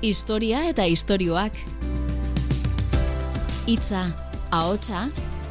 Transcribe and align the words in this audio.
Historia 0.00 0.62
eta 0.64 0.86
istorioak. 0.88 1.52
Hitza, 3.68 4.06
ahotsa 4.48 5.02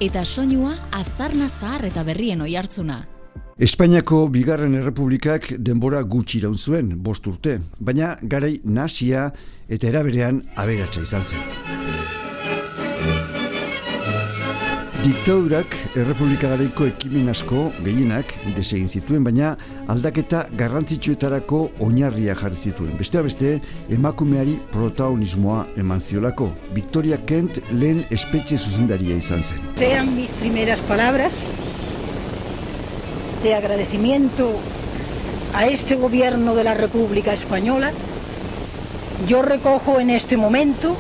eta 0.02 0.24
soinua 0.26 0.72
aztarna 0.98 1.46
zahar 1.50 1.86
eta 1.86 2.02
berrien 2.08 2.42
oihartzuna. 2.42 2.98
Espainiako 3.62 4.24
bigarren 4.34 4.74
errepublikak 4.80 5.52
denbora 5.60 6.02
gutxi 6.02 6.40
iraun 6.40 6.58
zuen, 6.58 6.96
bost 6.98 7.30
urte, 7.30 7.60
baina 7.80 8.16
garai 8.24 8.56
nasia 8.64 9.30
eta 9.70 9.92
eraberean 9.94 10.42
aberatsa 10.58 11.06
izan 11.06 11.30
zen. 11.30 11.89
Diktaurak 15.00 15.78
errepublika 15.96 16.50
garaiko 16.52 16.84
ekimen 16.90 17.32
asko 17.32 17.70
gehienak 17.86 18.34
desegin 18.58 18.90
zituen, 18.92 19.24
baina 19.24 19.54
aldaketa 19.88 20.42
garrantzitsuetarako 20.60 21.60
oinarria 21.86 22.36
jarri 22.36 22.60
zituen. 22.60 22.98
Beste 23.00 23.22
beste, 23.24 23.54
emakumeari 23.96 24.58
protagonismoa 24.74 25.62
eman 25.80 26.04
ziolako. 26.04 26.50
Victoria 26.76 27.22
Kent 27.30 27.62
lehen 27.72 28.02
espetxe 28.12 28.58
zuzendaria 28.60 29.16
izan 29.24 29.40
zen. 29.40 29.70
Sean 29.80 30.12
mis 30.18 30.34
primeras 30.42 30.84
palabras 30.90 31.32
de 33.42 33.56
agradecimiento 33.56 34.52
a 35.54 35.66
este 35.68 35.96
gobierno 35.96 36.56
de 36.56 36.66
la 36.66 36.74
República 36.74 37.34
Española. 37.34 37.94
Yo 39.30 39.44
recojo 39.44 40.02
en 40.02 40.10
este 40.10 40.36
momento 40.36 40.98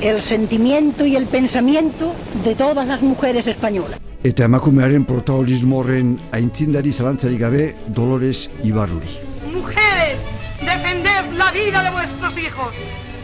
el 0.00 0.22
sentimiento 0.22 1.04
y 1.04 1.16
el 1.16 1.26
pensamiento 1.26 2.14
de 2.44 2.54
todas 2.54 2.86
las 2.86 3.02
mujeres 3.02 3.46
españolas. 3.46 4.00
Eta 4.22 4.44
emakumearen 4.44 5.04
protagonismo 5.04 5.78
horren 5.80 6.18
aintzindari 6.32 6.92
zalantzari 6.92 7.38
gabe 7.38 7.76
Dolores 7.88 8.50
Ibarruri. 8.62 9.08
Mujeres, 9.52 10.20
defender 10.60 11.32
la 11.36 11.50
vida 11.52 11.82
de 11.82 11.90
vuestros 11.90 12.36
hijos, 12.36 12.74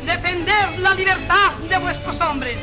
defender 0.06 0.78
la 0.80 0.94
libertad 0.94 1.52
de 1.68 1.78
vuestros 1.78 2.20
hombres. 2.20 2.56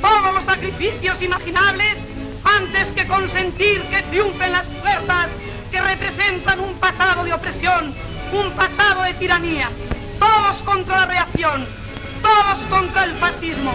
Todos 0.00 0.34
los 0.34 0.44
sacrificios 0.44 1.22
imaginables 1.22 1.94
antes 2.42 2.88
que 2.88 3.06
consentir 3.06 3.82
que 3.82 4.02
triunfen 4.10 4.52
las 4.52 4.66
fuerzas 4.66 5.28
que 5.70 5.80
representan 5.80 6.58
un 6.58 6.74
pasado 6.74 7.24
de 7.24 7.32
opresión, 7.32 7.94
un 8.32 8.50
pasado 8.52 9.02
de 9.02 9.14
tiranía. 9.14 9.68
Todos 10.18 10.56
contra 10.62 10.98
la 10.98 11.06
reacción, 11.06 11.66
todos 12.22 12.58
contra 12.68 13.04
el 13.04 13.12
fascismo. 13.14 13.72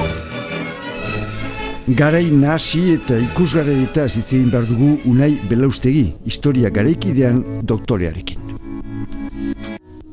Garai 1.87 2.31
nasi 2.31 2.95
eta 2.95 3.17
ikusgarri 3.21 3.83
eta 3.83 4.07
zitzein 4.09 4.49
behar 4.49 4.65
dugu 4.65 4.95
unai 5.05 5.35
belaustegi, 5.49 6.15
historia 6.25 6.71
garaikidean 6.73 7.43
doktorearekin. 7.61 8.41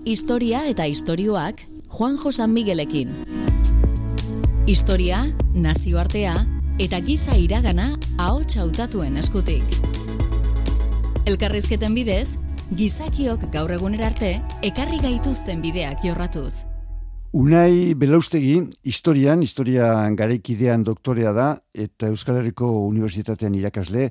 Historia 0.04 0.66
eta 0.68 0.84
istorioak 0.84 1.62
Juan 1.88 2.18
Josan 2.18 2.52
Miguelekin. 2.52 3.14
Historia, 4.66 5.24
nazioartea 5.54 6.34
eta 6.78 7.00
giza 7.00 7.36
iragana 7.36 7.92
ahots 8.18 8.56
hautatuen 8.58 9.16
eskutik. 9.16 9.64
Elkarrizketen 11.24 11.94
bidez, 11.94 12.36
gizakiok 12.76 13.48
gaur 13.54 13.72
egunera 13.72 14.08
arte 14.10 14.34
ekarri 14.66 15.00
gaituzten 15.04 15.62
bideak 15.64 16.04
jorratuz. 16.04 16.71
Unai 17.32 17.94
Belaustegi, 17.96 18.58
historian, 18.84 19.40
historia 19.40 19.86
garaikidean 20.12 20.82
doktorea 20.84 21.30
da, 21.32 21.46
eta 21.72 22.10
Euskal 22.12 22.36
Herriko 22.42 22.68
Unibertsitatean 22.90 23.56
irakasle, 23.56 24.10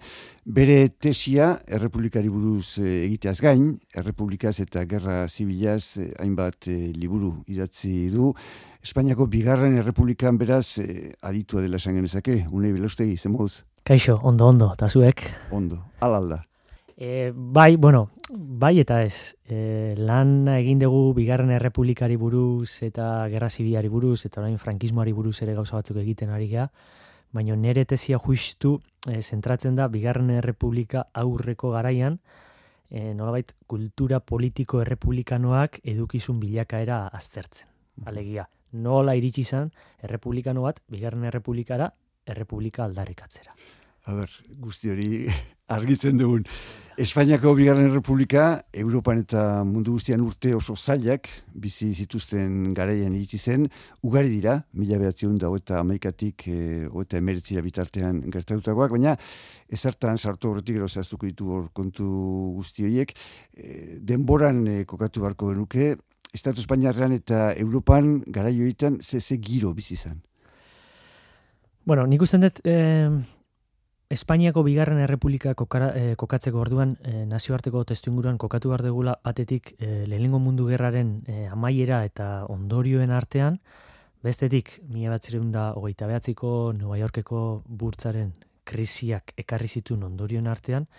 bere 0.57 0.89
tesia, 0.97 1.51
errepublikari 1.69 2.33
buruz 2.33 2.81
eh, 2.81 3.05
egiteaz 3.05 3.35
gain, 3.45 3.75
errepublikaz 3.93 4.55
eta 4.65 4.87
gerra 4.89 5.27
zibilaz, 5.29 6.01
eh, 6.01 6.09
hainbat 6.17 6.65
eh, 6.73 6.89
liburu 6.97 7.35
idatzi 7.45 8.09
du, 8.09 8.33
Espainiako 8.81 9.29
bigarren 9.29 9.77
errepublikan 9.77 10.41
beraz, 10.41 10.79
aditua 11.21 11.61
dela 11.61 11.77
esan 11.77 12.01
genezake, 12.01 12.47
Unai 12.49 12.73
Belaustegi, 12.73 13.21
zemuz? 13.21 13.67
Kaixo, 13.85 14.17
ondo, 14.23 14.49
ondo, 14.49 14.73
eta 14.73 14.89
zuek? 14.89 15.27
Ondo, 15.53 15.77
alalda. 16.01 16.41
E, 17.03 17.33
bai, 17.35 17.77
bueno, 17.77 18.11
bai 18.29 18.77
eta 18.79 18.99
ez. 19.01 19.33
E, 19.49 19.95
lan 19.97 20.45
egin 20.53 20.77
dugu 20.83 21.15
bigarren 21.17 21.49
errepublikari 21.55 22.13
buruz 22.13 22.83
eta 22.85 23.07
gerra 23.31 23.49
zibiari 23.49 23.89
buruz 23.89 24.19
eta 24.27 24.43
orain 24.43 24.59
frankismoari 24.61 25.15
buruz 25.17 25.39
ere 25.41 25.55
gauza 25.57 25.79
batzuk 25.79 25.97
egiten 26.03 26.29
ari 26.29 26.51
gea. 26.53 26.67
Baina 27.33 27.57
nere 27.57 27.87
tesia 27.89 28.21
justu 28.21 28.75
e, 29.09 29.17
zentratzen 29.23 29.81
da 29.81 29.89
bigarren 29.89 30.29
errepublika 30.29 31.07
aurreko 31.23 31.73
garaian, 31.73 32.21
e, 32.91 33.15
nolabait 33.17 33.57
kultura 33.65 34.21
politiko 34.21 34.85
errepublikanoak 34.85 35.81
edukizun 35.81 36.37
bilakaera 36.39 37.07
aztertzen. 37.07 37.65
Alegia, 38.05 38.45
nola 38.73 39.17
iritsi 39.17 39.41
izan 39.49 39.73
errepublikano 40.05 40.69
bat 40.69 40.85
bigarren 40.85 41.25
errepublikara 41.33 41.95
errepublika 42.29 42.85
aldarrikatzera. 42.85 43.57
A 44.09 44.15
ber, 44.17 44.31
guzti 44.61 44.89
hori 44.89 45.09
argitzen 45.77 46.17
dugun. 46.17 46.45
Espainiako 47.01 47.53
bigarren 47.55 47.87
republika, 47.93 48.65
Europan 48.77 49.21
eta 49.23 49.63
mundu 49.65 49.95
guztian 49.95 50.21
urte 50.21 50.51
oso 50.53 50.75
zailak, 50.75 51.29
bizi 51.53 51.93
zituzten 51.93 52.73
garaian 52.77 53.15
iritsi 53.15 53.39
zen, 53.39 53.65
ugari 54.05 54.29
dira, 54.29 54.57
mila 54.77 54.99
behatzion 55.01 55.37
da, 55.41 55.49
eta 55.55 55.79
amaikatik, 55.79 56.45
e, 56.51 56.89
eta 57.01 57.17
emeritzia 57.17 57.63
bitartean 57.63 58.19
gertatutakoak, 58.33 58.93
baina 58.97 59.15
ezartan 59.71 60.19
sartu 60.19 60.51
horretik 60.51 60.77
gero 60.77 60.89
zehaztuko 60.91 61.29
ditu 61.29 61.49
hor 61.55 61.69
kontu 61.73 62.05
guzti 62.59 62.85
horiek, 62.85 63.15
e, 63.55 63.97
denboran 64.11 64.65
e, 64.67 64.79
kokatu 64.85 65.23
barko 65.25 65.53
genuke, 65.53 65.93
Estatu 66.31 66.63
Espainiarrean 66.63 67.11
eta 67.11 67.51
Europan 67.59 68.21
garaioetan 68.27 68.99
ze 69.03 69.19
ze 69.19 69.37
giro 69.37 69.73
bizi 69.73 69.97
zen. 69.97 70.21
Bueno, 71.83 72.05
nik 72.07 72.21
usten 72.21 72.41
dut, 72.41 72.61
eh, 72.63 73.09
Espainiako 74.11 74.65
bigarren 74.67 74.99
errepublika 74.99 75.53
kokara, 75.55 75.93
e, 75.95 76.15
kokatzeko 76.19 76.59
orduan 76.59 76.97
e, 77.07 77.21
nazioarteko 77.29 77.85
testu 77.87 78.09
inguruan 78.11 78.35
kokatu 78.41 78.73
behar 78.73 78.81
degula 78.83 79.13
batetik 79.23 79.69
e, 79.77 80.03
lehenengo 80.03 80.41
mundu 80.43 80.65
gerraren 80.67 81.13
e, 81.31 81.45
amaiera 81.47 82.01
eta 82.03 82.25
ondorioen 82.51 83.13
artean, 83.15 83.61
bestetik 84.27 84.73
mila 84.91 85.13
batzireun 85.13 85.53
da 85.53 85.69
hogeita 85.79 86.09
behatziko 86.11 86.51
Nueva 86.75 86.97
Yorkeko 86.99 87.43
burtzaren 87.65 88.33
krisiak 88.67 89.31
ekarri 89.45 89.71
zituen 89.79 90.03
ondorioen 90.03 90.49
artean, 90.51 90.89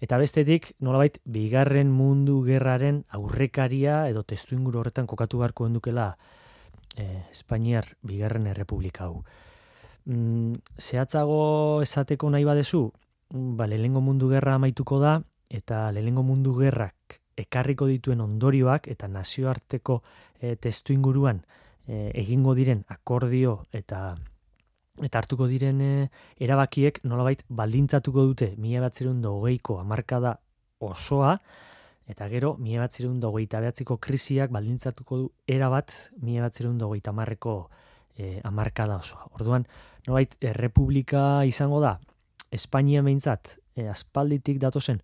eta 0.00 0.16
bestetik 0.16 0.70
nolabait 0.80 1.18
bigarren 1.24 1.92
mundu 1.92 2.38
gerraren 2.46 3.02
aurrekaria 3.20 4.06
edo 4.08 4.24
testu 4.24 4.56
inguru 4.56 4.80
horretan 4.80 5.06
kokatu 5.12 5.44
beharko 5.44 5.68
endukela 5.68 6.14
e, 6.96 7.04
Espainiar 7.36 7.98
bigarren 8.00 8.48
errepublika 8.54 9.10
hau 9.10 9.26
mm, 10.06 10.54
zehatzago 10.78 11.82
esateko 11.82 12.30
nahi 12.30 12.44
badezu, 12.44 12.90
ba, 13.30 13.66
lehengo 13.66 14.00
mundu 14.00 14.30
gerra 14.30 14.54
amaituko 14.54 15.00
da, 15.02 15.20
eta 15.50 15.90
lehengo 15.92 16.22
mundu 16.26 16.54
gerrak 16.58 17.20
ekarriko 17.36 17.86
dituen 17.90 18.22
ondorioak, 18.24 18.88
eta 18.88 19.08
nazioarteko 19.08 20.00
e, 20.40 20.56
testu 20.56 20.94
inguruan 20.94 21.42
e, 21.86 22.10
egingo 22.22 22.54
diren 22.56 22.84
akordio 22.88 23.60
eta 23.72 24.16
eta 25.04 25.20
hartuko 25.20 25.46
diren 25.50 25.80
e, 25.84 25.92
erabakiek 26.40 27.02
nolabait 27.04 27.42
baldintzatuko 27.48 28.24
dute 28.30 28.54
mila 28.56 28.86
batzerun 28.86 29.24
hogeiko 29.28 29.78
amarkada 29.82 30.38
osoa, 30.80 31.36
eta 32.08 32.28
gero 32.32 32.54
mila 32.62 32.86
batzerun 32.86 33.20
hogeita 33.28 33.60
behatziko 33.60 33.98
krisiak 33.98 34.52
baldintzatuko 34.54 35.18
du 35.18 35.28
erabat 35.46 35.92
mila 36.22 36.46
batzerun 36.48 36.80
hogeita 36.80 37.12
marreko 37.12 37.58
e, 38.16 38.40
amarkada 38.44 38.96
osoa. 38.96 39.28
Orduan, 39.36 39.66
nolait, 40.06 40.34
errepublika 40.40 41.44
izango 41.44 41.80
da, 41.82 41.96
Espainia 42.52 43.02
meintzat, 43.02 43.56
e, 43.74 43.88
aspalditik 43.90 44.60
datozen, 44.62 45.00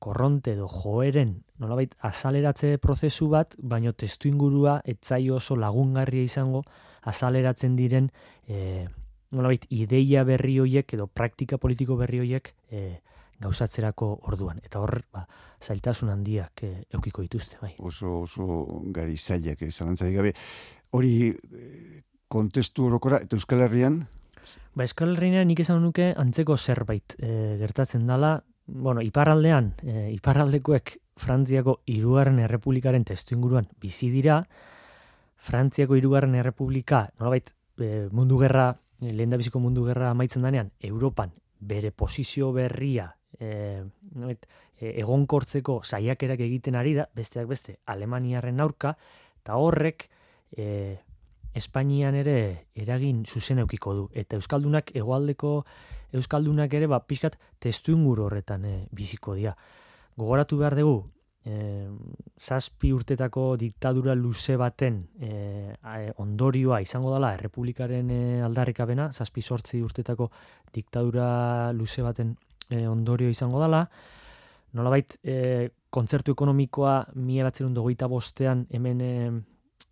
korronte 0.00 0.54
edo 0.56 0.66
joeren, 0.68 1.36
nolabait, 1.60 1.92
azaleratze 2.06 2.78
prozesu 2.82 3.28
bat, 3.32 3.54
baino 3.58 3.92
testu 3.92 4.30
ingurua 4.30 4.80
etzai 4.88 5.28
oso 5.30 5.56
lagungarria 5.60 6.24
izango, 6.24 6.64
azaleratzen 7.10 7.76
diren, 7.76 8.10
e, 8.48 8.86
nolabait, 9.36 9.66
ideia 9.70 10.24
berri 10.24 10.58
hoiek 10.58 10.96
edo 10.96 11.06
praktika 11.06 11.60
politiko 11.60 11.96
berri 12.00 12.24
hoiek 12.24 12.52
e, 12.72 12.84
gauzatzerako 13.40 14.10
orduan. 14.28 14.60
Eta 14.64 14.80
hor, 14.82 14.98
ba, 15.12 15.24
zailtasun 15.62 16.10
handiak 16.12 16.64
e, 16.66 16.72
eukiko 16.96 17.24
dituzte, 17.24 17.60
bai. 17.62 17.74
Oso, 17.78 18.22
oso 18.24 18.64
gari 18.92 19.16
zailak, 19.16 19.62
eh, 19.62 20.12
gabe. 20.16 20.32
Hori, 20.96 21.12
kontestu 22.28 22.88
orokora 22.88 23.20
eta 23.24 23.36
Euskal 23.36 23.62
Herrian? 23.66 24.00
Ba, 24.74 24.84
Euskal 24.84 25.16
Herrian 25.16 25.48
nik 25.50 25.60
esan 25.64 25.82
nuke 25.82 26.12
antzeko 26.16 26.56
zerbait 26.56 27.16
e, 27.18 27.56
gertatzen 27.60 28.06
dala, 28.06 28.38
bueno, 28.66 29.02
iparraldean, 29.02 29.74
e, 29.82 30.10
iparraldekoek 30.16 30.96
Frantziako 31.20 31.80
irugarren 31.92 32.38
errepublikaren 32.40 33.04
testu 33.04 33.34
inguruan 33.36 33.68
bizi 33.82 34.08
dira, 34.12 34.40
Frantziako 35.40 35.98
irugarren 35.98 36.36
errepublika, 36.40 37.08
nolabait, 37.20 37.52
e, 37.80 38.08
mundu 38.12 38.38
gerra, 38.40 38.70
e, 39.00 39.12
lehen 39.12 39.34
da 39.34 39.40
biziko 39.40 39.60
mundu 39.60 39.84
gerra 39.88 40.10
amaitzen 40.14 40.46
danean, 40.46 40.72
Europan 40.80 41.34
bere 41.60 41.90
posizio 41.92 42.52
berria 42.56 43.10
e, 43.38 43.82
nolabait, 44.14 44.46
e, 44.78 44.94
egonkortzeko 45.02 45.80
saiakerak 45.84 46.40
egiten 46.46 46.78
ari 46.80 46.94
da, 46.96 47.08
besteak 47.16 47.48
beste, 47.50 47.78
Alemaniarren 47.92 48.60
aurka, 48.64 48.94
eta 49.42 49.60
horrek, 49.60 50.08
e, 50.56 50.98
Espainian 51.54 52.14
ere 52.14 52.66
eragin 52.74 53.24
zuzen 53.26 53.58
eukiko 53.58 53.94
du. 53.94 54.08
Eta 54.14 54.38
Euskaldunak, 54.38 54.92
egoaldeko 54.94 55.64
Euskaldunak 56.12 56.74
ere, 56.74 56.86
ba, 56.90 57.00
pixkat, 57.06 57.38
testu 57.58 57.94
inguru 57.94 58.26
horretan 58.26 58.64
e, 58.66 58.74
biziko 58.92 59.34
dira. 59.38 59.54
Gogoratu 60.18 60.58
behar 60.58 60.76
dugu, 60.78 61.04
e, 61.44 61.88
zazpi 62.38 62.92
urtetako 62.92 63.56
diktadura 63.60 64.14
luze 64.14 64.56
baten 64.60 65.02
e, 65.20 66.12
ondorioa 66.22 66.80
izango 66.84 67.12
dela 67.14 67.32
errepublikaren 67.36 68.10
e, 68.10 68.22
aldarrikabena, 68.46 69.10
zazpi 69.12 69.42
sortzi 69.42 69.82
urtetako 69.82 70.30
diktadura 70.74 71.72
luze 71.72 72.02
baten 72.02 72.34
e, 72.68 72.86
ondorio 72.88 73.30
izango 73.30 73.62
dela, 73.62 73.84
nolabait 74.72 75.16
e, 75.22 75.70
kontzertu 75.90 76.36
ekonomikoa 76.36 76.96
mila 77.14 77.48
batzerun 77.48 77.74
bostean 78.08 78.66
hemen 78.70 79.00
e, 79.00 79.30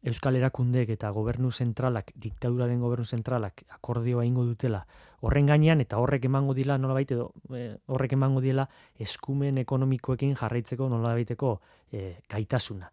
Euskal 0.09 0.39
Erakundeek 0.39 0.89
eta 0.95 1.11
gobernu 1.13 1.51
zentralak, 1.53 2.13
diktaduraren 2.17 2.81
gobernu 2.81 3.05
zentralak 3.05 3.65
akordioa 3.77 4.25
ingo 4.25 4.45
dutela 4.47 4.87
horren 5.21 5.51
gainean 5.51 5.83
eta 5.85 5.99
horrek 5.99 6.25
emango 6.29 6.55
dila 6.55 6.79
nolabait 6.79 7.11
edo 7.13 7.33
e, 7.53 7.77
horrek 7.87 8.15
emango 8.17 8.41
diela 8.41 8.69
eskumen 8.99 9.59
ekonomikoekin 9.65 10.35
jarraitzeko 10.39 10.89
nolabaiteko 10.89 11.53
e, 11.93 12.17
gaitasuna. 12.31 12.91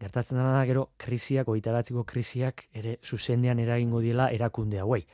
Gertatzen 0.00 0.38
da 0.40 0.64
gero 0.64 0.90
krisiak, 0.96 1.48
oita 1.48 1.82
krisiak 2.06 2.68
ere 2.72 2.98
zuzendean 3.04 3.58
eragingo 3.58 4.00
diela 4.00 4.30
erakunde 4.30 4.80
hauei 4.80 5.06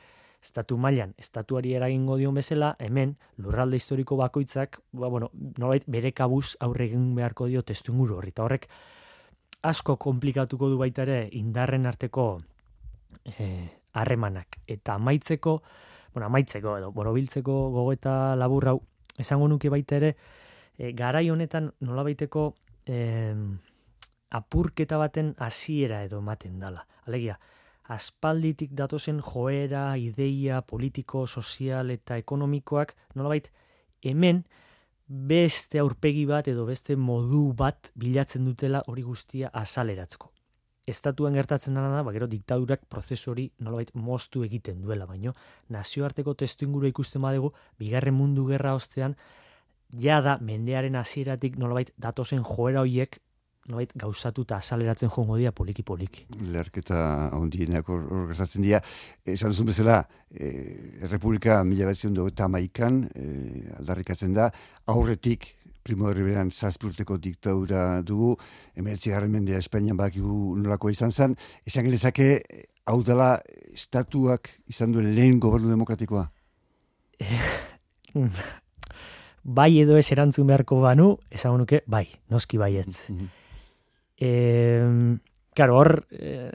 estatu 0.43 0.77
mailan 0.77 1.13
estatuari 1.17 1.73
eragingo 1.75 2.15
dion 2.17 2.35
bezala, 2.37 2.75
hemen 2.79 3.17
lurralde 3.37 3.75
historiko 3.75 4.15
bakoitzak, 4.15 4.79
ba, 4.91 5.07
bueno, 5.07 5.31
nolait 5.57 5.83
bere 5.87 6.11
kabuz 6.13 6.55
aurre 6.59 6.85
egin 6.85 7.15
beharko 7.15 7.47
dio 7.51 7.63
testunguru 7.63 8.17
horri. 8.17 8.31
Eta 8.35 8.45
horrek 8.45 8.69
asko 9.63 9.97
komplikatuko 9.97 10.69
du 10.69 10.77
baita 10.77 11.03
ere 11.07 11.29
indarren 11.31 11.85
arteko 11.85 12.41
eh, 13.37 13.69
harremanak. 13.93 14.59
eta 14.67 14.95
amaitzeko, 14.95 15.61
bueno, 16.13 16.27
amaitzeko 16.27 16.77
edo 16.77 16.91
borobiltzeko 16.91 17.55
gogoeta 17.71 18.35
labur 18.35 18.67
hau 18.67 18.81
esango 19.17 19.47
nuke 19.47 19.69
baita 19.69 19.97
ere 19.97 20.15
e, 20.77 20.91
garai 20.93 21.29
honetan 21.29 21.71
nolabaiteko 21.81 22.43
e, 22.85 23.33
apurketa 24.29 24.97
baten 24.97 25.33
hasiera 25.37 26.03
edo 26.03 26.19
ematen 26.19 26.59
dala. 26.59 26.85
Alegia, 27.07 27.39
aspalditik 27.87 28.73
datozen 28.75 29.21
joera, 29.23 29.97
ideia, 29.97 30.61
politiko, 30.61 31.25
sozial 31.27 31.91
eta 31.91 32.17
ekonomikoak, 32.19 32.93
nolabait, 33.15 33.49
hemen 34.03 34.43
beste 35.07 35.79
aurpegi 35.79 36.25
bat 36.27 36.47
edo 36.51 36.65
beste 36.67 36.95
modu 36.95 37.53
bat 37.55 37.91
bilatzen 37.95 38.45
dutela 38.45 38.83
hori 38.87 39.03
guztia 39.07 39.49
azaleratzeko. 39.53 40.31
Estatuan 40.87 41.35
gertatzen 41.35 41.75
dena 41.75 41.89
da, 41.91 42.03
ba, 42.03 42.13
gero 42.15 42.27
diktadurak 42.31 42.85
prozesu 42.87 43.31
hori 43.31 43.49
nolabait 43.59 43.89
moztu 43.93 44.43
egiten 44.43 44.81
duela, 44.81 45.05
baino 45.05 45.33
nazioarteko 45.69 46.33
testu 46.33 46.65
inguru 46.65 46.87
ikusten 46.87 47.21
badegu, 47.21 47.51
bigarren 47.79 48.15
mundu 48.15 48.45
gerra 48.47 48.73
ostean, 48.75 49.17
ja 49.91 50.21
da 50.21 50.37
mendearen 50.39 50.95
hasieratik 50.95 51.57
nolabait 51.59 51.91
datozen 51.97 52.43
joera 52.43 52.85
hoiek 52.85 53.19
noit 53.71 53.91
gauzatu 53.99 54.45
eta 54.47 54.57
asaleratzen 54.61 55.11
jongo 55.13 55.37
dira 55.39 55.51
poliki 55.51 55.83
poliki. 55.83 56.25
Lerketa 56.53 57.29
ondienak 57.37 57.89
hor 57.89 58.27
gertatzen 58.31 58.63
dira. 58.63 58.81
Esan 59.25 59.53
duzun 59.53 59.69
bezala, 59.71 60.01
e, 60.31 60.51
Republika 61.11 61.63
mila 61.67 61.89
batzion 61.89 62.15
dugu 62.15 62.31
eta 62.33 62.47
maikan 62.51 63.03
e, 63.13 63.27
aldarrikatzen 63.79 64.33
da, 64.37 64.51
aurretik 64.87 65.53
Primo 65.87 66.09
de 66.09 66.17
Riberan 66.17 66.49
zazpurteko 66.51 67.15
diktadura 67.23 68.01
dugu, 68.03 68.33
emeretzi 68.75 69.13
garren 69.13 69.31
mendea 69.31 69.61
Espainian 69.63 69.95
bakigu 69.95 70.57
nolako 70.59 70.91
izan 70.91 71.13
zen, 71.15 71.37
esan 71.63 71.87
genezake, 71.87 72.41
hau 72.91 72.99
dela, 73.07 73.37
estatuak 73.71 74.51
izan 74.67 74.91
duen 74.91 75.13
lehen 75.15 75.39
gobernu 75.39 75.71
demokratikoa? 75.71 76.25
bai 79.59 79.71
edo 79.79 79.95
ez 79.95 80.11
erantzun 80.11 80.51
beharko 80.51 80.81
banu, 80.83 81.13
esan 81.31 81.55
nuke, 81.61 81.85
bai, 81.87 82.05
noski 82.29 82.59
baietz. 82.59 83.07
E, 84.19 85.17
claro, 85.53 85.77
hor, 85.77 86.07
e, 86.11 86.49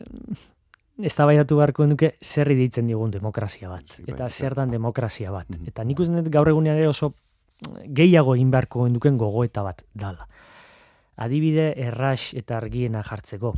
ez 1.03 1.15
da 1.17 1.27
baiatu 1.27 1.57
beharko 1.59 1.87
duke 1.91 2.15
zer 2.21 2.51
ditzen 2.55 2.87
digun 2.91 3.11
demokrazia 3.11 3.71
bat. 3.71 3.97
Bai, 3.99 4.15
eta 4.15 4.29
zer 4.29 4.55
dan 4.55 4.71
demokrazia 4.71 5.31
bat. 5.31 5.49
Mm 5.49 5.57
-hmm. 5.57 5.69
Eta 5.69 5.85
nik 5.85 6.01
uste 6.01 6.31
gaur 6.31 6.49
egunean 6.49 6.77
ere 6.77 6.89
oso 6.89 7.15
gehiago 7.87 8.35
egin 8.35 8.51
beharko 8.51 8.89
duken 8.89 9.19
gogoeta 9.19 9.63
bat 9.63 9.85
dala. 9.95 10.29
Adibide 11.17 11.75
erras 11.77 12.33
eta 12.35 12.57
argiena 12.57 13.03
jartzeko. 13.03 13.55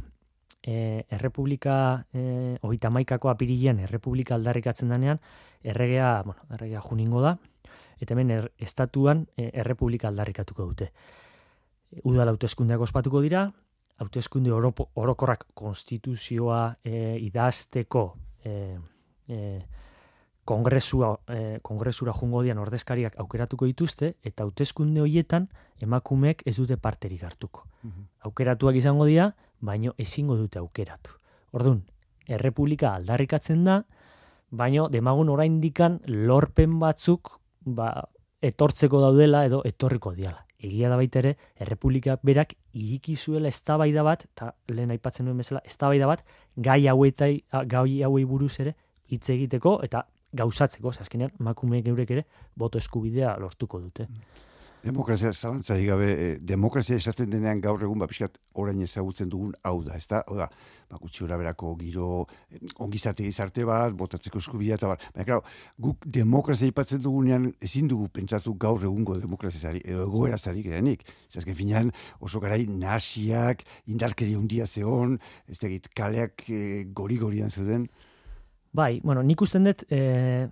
E, 0.64 1.04
errepublika, 1.10 2.06
e, 2.12 2.56
oita 2.62 2.90
maikako 2.90 3.28
apirilean, 3.28 3.80
errepublika 3.80 4.34
aldarrikatzen 4.34 4.88
danean, 4.88 5.20
erregea, 5.62 6.22
bueno, 6.24 6.40
erregea 6.50 6.80
juningo 6.80 7.20
da, 7.20 7.38
eta 8.00 8.14
hemen 8.14 8.30
er, 8.30 8.50
estatuan 8.58 9.26
e, 9.36 9.50
errepublika 9.52 10.08
aldarrikatuko 10.08 10.64
dute. 10.64 10.90
Udala 12.02 12.32
hauteskundeak 12.32 12.80
ospatuko 12.80 13.20
dira, 13.20 13.50
hauteskunde 14.02 14.52
orokorrak 14.52 15.46
konstituzioa 15.54 16.76
e, 16.84 17.16
idazteko 17.22 18.04
e, 18.44 18.76
e, 19.28 19.38
kongresua, 20.44 21.14
e, 21.28 21.58
kongresura 21.62 22.12
jungo 22.12 22.42
dian 22.42 22.58
ordezkariak 22.58 23.18
aukeratuko 23.22 23.68
dituzte, 23.70 24.14
eta 24.22 24.44
hauteskunde 24.44 25.00
hoietan 25.00 25.48
emakumeek 25.82 26.42
ez 26.46 26.56
dute 26.56 26.76
parterik 26.76 27.22
hartuko. 27.24 27.66
Mhm. 27.82 28.08
Aukeratuak 28.30 28.76
izango 28.76 29.06
dira, 29.06 29.32
baino 29.60 29.94
ezingo 29.98 30.36
dute 30.36 30.58
aukeratu. 30.58 31.18
Ordun, 31.52 31.84
errepublika 32.26 32.94
aldarrikatzen 32.94 33.64
da, 33.64 33.84
baino 34.50 34.88
demagun 34.88 35.28
oraindikan 35.28 36.00
lorpen 36.06 36.78
batzuk 36.80 37.38
ba, 37.64 38.08
etortzeko 38.42 39.00
daudela 39.00 39.44
edo 39.46 39.62
etorriko 39.64 40.12
diala 40.14 40.43
egia 40.64 40.90
da 40.92 40.96
baita 41.00 41.20
ere, 41.20 41.34
errepublika 41.60 42.16
berak 42.22 42.54
iriki 42.72 43.16
zuela 43.16 43.50
eztabaida 43.52 44.04
bat, 44.06 44.24
eta 44.32 44.52
lehen 44.72 44.94
aipatzen 44.94 45.28
duen 45.28 45.40
bezala, 45.42 45.62
eztabaida 45.68 46.08
bat, 46.10 46.24
gai 46.56 46.80
hauetai, 46.90 47.34
gai 47.70 48.02
hauei 48.06 48.24
buruz 48.28 48.54
ere, 48.64 48.74
hitz 49.12 49.28
egiteko, 49.34 49.78
eta 49.86 50.06
gauzatzeko, 50.34 50.94
azkenean, 51.04 51.34
makumeek 51.38 51.86
eurek 51.92 52.16
ere, 52.16 52.26
boto 52.56 52.80
eskubidea 52.80 53.36
lortuko 53.42 53.80
dute. 53.82 54.08
Mm. 54.08 54.42
Demokrazia 54.84 55.32
zalantzari 55.32 55.86
gabe, 55.88 56.06
eh, 56.12 56.38
demokrazia 56.44 56.98
esaten 57.00 57.30
denean 57.32 57.60
gaur 57.64 57.80
egun, 57.80 58.02
ba, 58.02 58.06
piskat, 58.06 58.34
orain 58.60 58.82
ezagutzen 58.84 59.30
dugun 59.32 59.54
hau 59.64 59.78
da, 59.82 59.94
ez 59.96 60.04
da? 60.10 60.20
Oda, 60.28 60.50
ba, 60.90 60.98
gutxi 61.00 61.24
berako 61.24 61.74
giro, 61.80 62.26
eh, 62.50 62.58
ongizate 62.84 63.24
izarte 63.24 63.64
bat, 63.64 63.94
botatzeko 63.96 64.38
eskubidea, 64.38 64.74
eta 64.74 64.88
bar. 64.88 65.00
Baina, 65.14 65.24
klar, 65.24 65.40
guk 65.78 66.04
demokrazia 66.04 66.68
ipatzen 66.68 67.00
dugunean, 67.00 67.54
ezin 67.62 67.88
dugu 67.88 68.10
pentsatu 68.12 68.54
gaur 68.54 68.84
egungo 68.84 69.16
demokrazia 69.16 69.70
zari, 69.70 69.80
edo 69.84 70.04
egoera 70.04 70.36
zari 70.36 70.62
gerenik. 70.62 71.08
Zazken 71.32 71.54
finean, 71.54 71.90
oso 72.20 72.38
garai 72.40 72.66
nasiak, 72.66 73.64
indarkeri 73.86 74.34
hundia 74.34 74.66
zeon, 74.66 75.18
ez 75.48 75.58
da 75.58 75.68
kaleak 75.94 76.44
eh, 76.50 76.84
gori-gorian 76.92 77.48
zeuden. 77.48 77.88
Bai, 78.74 78.98
bueno, 79.04 79.22
nik 79.22 79.38
usten 79.44 79.68
dut 79.68 79.84
e, 79.86 80.48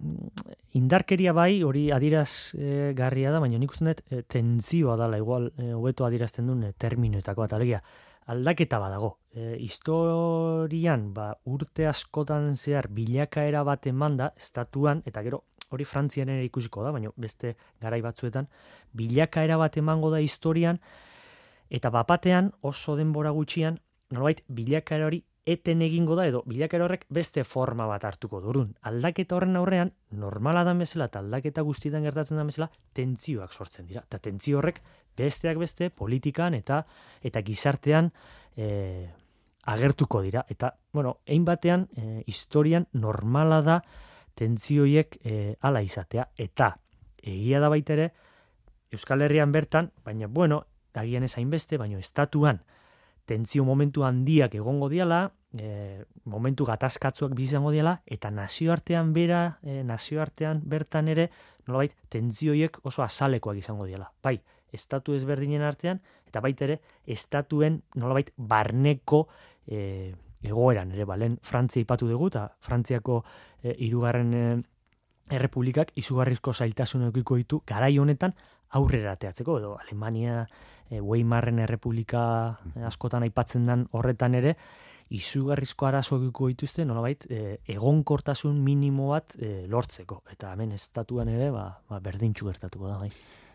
indarkeria 0.79 1.33
bai, 1.35 1.65
hori 1.67 1.89
adiraz 1.91 2.55
e, 2.55 2.93
garria 2.95 3.33
da, 3.35 3.41
baina 3.43 3.59
nik 3.59 3.73
usten 3.75 3.89
dut 3.91 4.03
e, 4.07 4.21
tentzioa 4.31 4.95
dala, 5.01 5.19
igual, 5.19 5.49
e, 5.59 5.73
hobeto 5.75 6.07
adirazten 6.07 6.47
duen 6.47 6.61
e, 6.69 6.71
terminoetako 6.79 7.43
bat, 7.43 7.57
alegia, 7.59 7.81
aldaketa 8.31 8.79
badago. 8.79 9.17
E, 9.35 9.57
historian, 9.67 11.09
ba, 11.17 11.33
urte 11.51 11.89
askotan 11.91 12.53
zehar 12.55 12.87
bilakaera 12.95 13.65
bat 13.67 13.91
eman 13.91 14.21
da, 14.21 14.31
estatuan, 14.39 15.03
eta 15.11 15.27
gero, 15.27 15.43
hori 15.75 15.83
frantzian 15.83 16.31
ere 16.31 16.47
ikusiko 16.47 16.87
da, 16.87 16.95
baina 16.95 17.11
beste 17.19 17.57
garai 17.83 18.05
batzuetan, 18.07 18.47
bilakaera 19.03 19.59
bat 19.59 19.83
emango 19.83 20.15
da 20.15 20.23
historian, 20.23 20.79
eta 21.75 21.91
bapatean, 21.91 22.55
oso 22.63 22.95
denbora 22.95 23.35
gutxian, 23.35 23.83
nolbait, 24.15 24.47
bilakaera 24.47 25.11
hori 25.11 25.25
eten 25.45 25.83
egingo 25.83 26.15
da 26.15 26.27
edo 26.31 26.43
bilakera 26.47 26.85
horrek 26.87 27.07
beste 27.11 27.43
forma 27.45 27.87
bat 27.91 28.05
hartuko 28.07 28.41
durun. 28.41 28.75
Aldaketa 28.89 29.37
horren 29.37 29.57
aurrean, 29.59 29.93
normala 30.11 30.63
da 30.65 30.75
bezala 30.79 31.09
eta 31.11 31.19
aldaketa 31.19 31.65
guztietan 31.67 32.07
gertatzen 32.07 32.39
da 32.39 32.45
bezala, 32.47 32.71
tentzioak 32.95 33.53
sortzen 33.53 33.87
dira. 33.87 34.05
Eta 34.07 34.21
tentzio 34.23 34.59
horrek 34.59 34.83
besteak 35.17 35.59
beste 35.59 35.91
politikan 35.91 36.55
eta 36.55 36.85
eta 37.23 37.43
gizartean 37.43 38.13
e, 38.57 39.11
agertuko 39.65 40.23
dira. 40.23 40.45
Eta, 40.49 40.75
bueno, 40.93 41.19
egin 41.27 41.45
batean, 41.45 41.89
e, 41.97 42.23
historian 42.27 42.87
normala 42.93 43.63
da 43.63 43.81
tentzioiek 44.39 45.19
e, 45.25 45.57
ala 45.61 45.83
izatea. 45.83 46.29
Eta, 46.37 46.77
egia 47.23 47.61
da 47.61 47.69
baita 47.73 47.99
ere, 47.99 48.13
Euskal 48.93 49.23
Herrian 49.25 49.53
bertan, 49.53 49.91
baina, 50.05 50.29
bueno, 50.29 50.67
agian 50.95 51.25
ez 51.25 51.37
hainbeste, 51.39 51.79
baina 51.81 51.99
estatuan, 51.99 52.61
tentzio 53.25 53.65
momentu 53.65 54.05
handiak 54.05 54.55
egongo 54.55 54.89
diala, 54.93 55.33
e, 55.59 56.05
momentu 56.25 56.67
gatazkatzuak 56.69 57.35
bizango 57.39 57.71
diala, 57.71 58.01
eta 58.07 58.31
nazioartean 58.31 59.13
bera, 59.13 59.59
e, 59.63 59.83
nazioartean 59.87 60.63
bertan 60.65 61.09
ere, 61.13 61.29
nolabait, 61.69 61.95
tentzioiek 62.11 62.81
oso 62.83 63.05
azalekoak 63.05 63.61
izango 63.63 63.87
diala. 63.87 64.11
Bai, 64.23 64.41
estatu 64.73 65.15
ezberdinen 65.15 65.63
artean, 65.63 66.03
eta 66.27 66.41
baita 66.41 66.67
ere, 66.67 66.81
estatuen 67.07 67.83
nolabait 67.95 68.33
barneko 68.37 69.27
e, 69.67 70.13
egoeran 70.43 70.93
ere 70.93 71.07
balen 71.07 71.39
Frantzia 71.43 71.83
ipatu 71.85 72.09
dugu 72.11 72.29
eta 72.33 72.49
Frantziako 72.61 73.23
e, 73.63 73.75
irugarren 73.87 74.35
e, 74.35 74.45
errepublikak 75.33 75.93
izugarrizko 75.97 76.53
zailtasun 76.53 77.11
ditu 77.13 77.63
garai 77.67 77.97
honetan 77.99 78.35
aurrera 78.79 79.17
ateatzeko 79.17 79.59
edo 79.59 79.75
Alemania 79.81 80.47
e, 80.91 81.01
Weimarren 81.01 81.61
errepublika 81.65 82.23
askotan 82.89 83.27
aipatzen 83.27 83.69
den 83.69 83.87
horretan 83.93 84.35
ere 84.39 84.57
izugarrizko 85.13 85.87
arazo 85.87 86.17
eukiko 86.17 86.49
dituzte 86.53 86.87
nolabait 86.89 87.27
e, 87.29 87.59
egonkortasun 87.75 88.59
minimo 88.65 89.11
bat 89.13 89.37
e, 89.37 89.67
lortzeko 89.69 90.23
eta 90.33 90.55
hemen 90.55 90.73
estatuan 90.79 91.29
ere 91.33 91.51
ba, 91.53 91.67
ba 91.89 92.01
berdintxu 92.01 92.49
gertatuko 92.49 92.89
da 92.89 92.99
bai. 93.03 93.11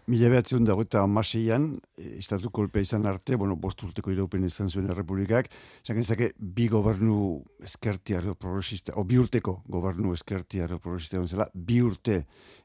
Mila 0.08 0.30
behatzen 0.32 0.64
dago 0.64 0.86
eta 0.86 1.02
amaseian, 1.04 1.66
eh, 2.00 2.14
estatu 2.22 2.48
kolpea 2.56 2.86
izan 2.86 3.06
arte, 3.10 3.36
bueno, 3.36 3.58
bost 3.60 3.82
urteko 3.84 4.14
iraupen 4.14 4.46
izan 4.48 4.70
zuen 4.70 4.88
errepublikak, 4.88 5.50
zaken 5.84 6.00
ezake, 6.00 6.30
bi 6.40 6.70
gobernu 6.72 7.18
eskertiario 7.60 8.36
progresista, 8.40 8.96
o 8.96 9.04
bi 9.04 9.20
urteko 9.20 9.58
gobernu 9.68 10.14
eskertiario 10.16 10.80
progresista 10.80 11.18
egon 11.18 11.28
zela, 11.28 11.50
bi 11.54 11.82
urte 11.84 12.22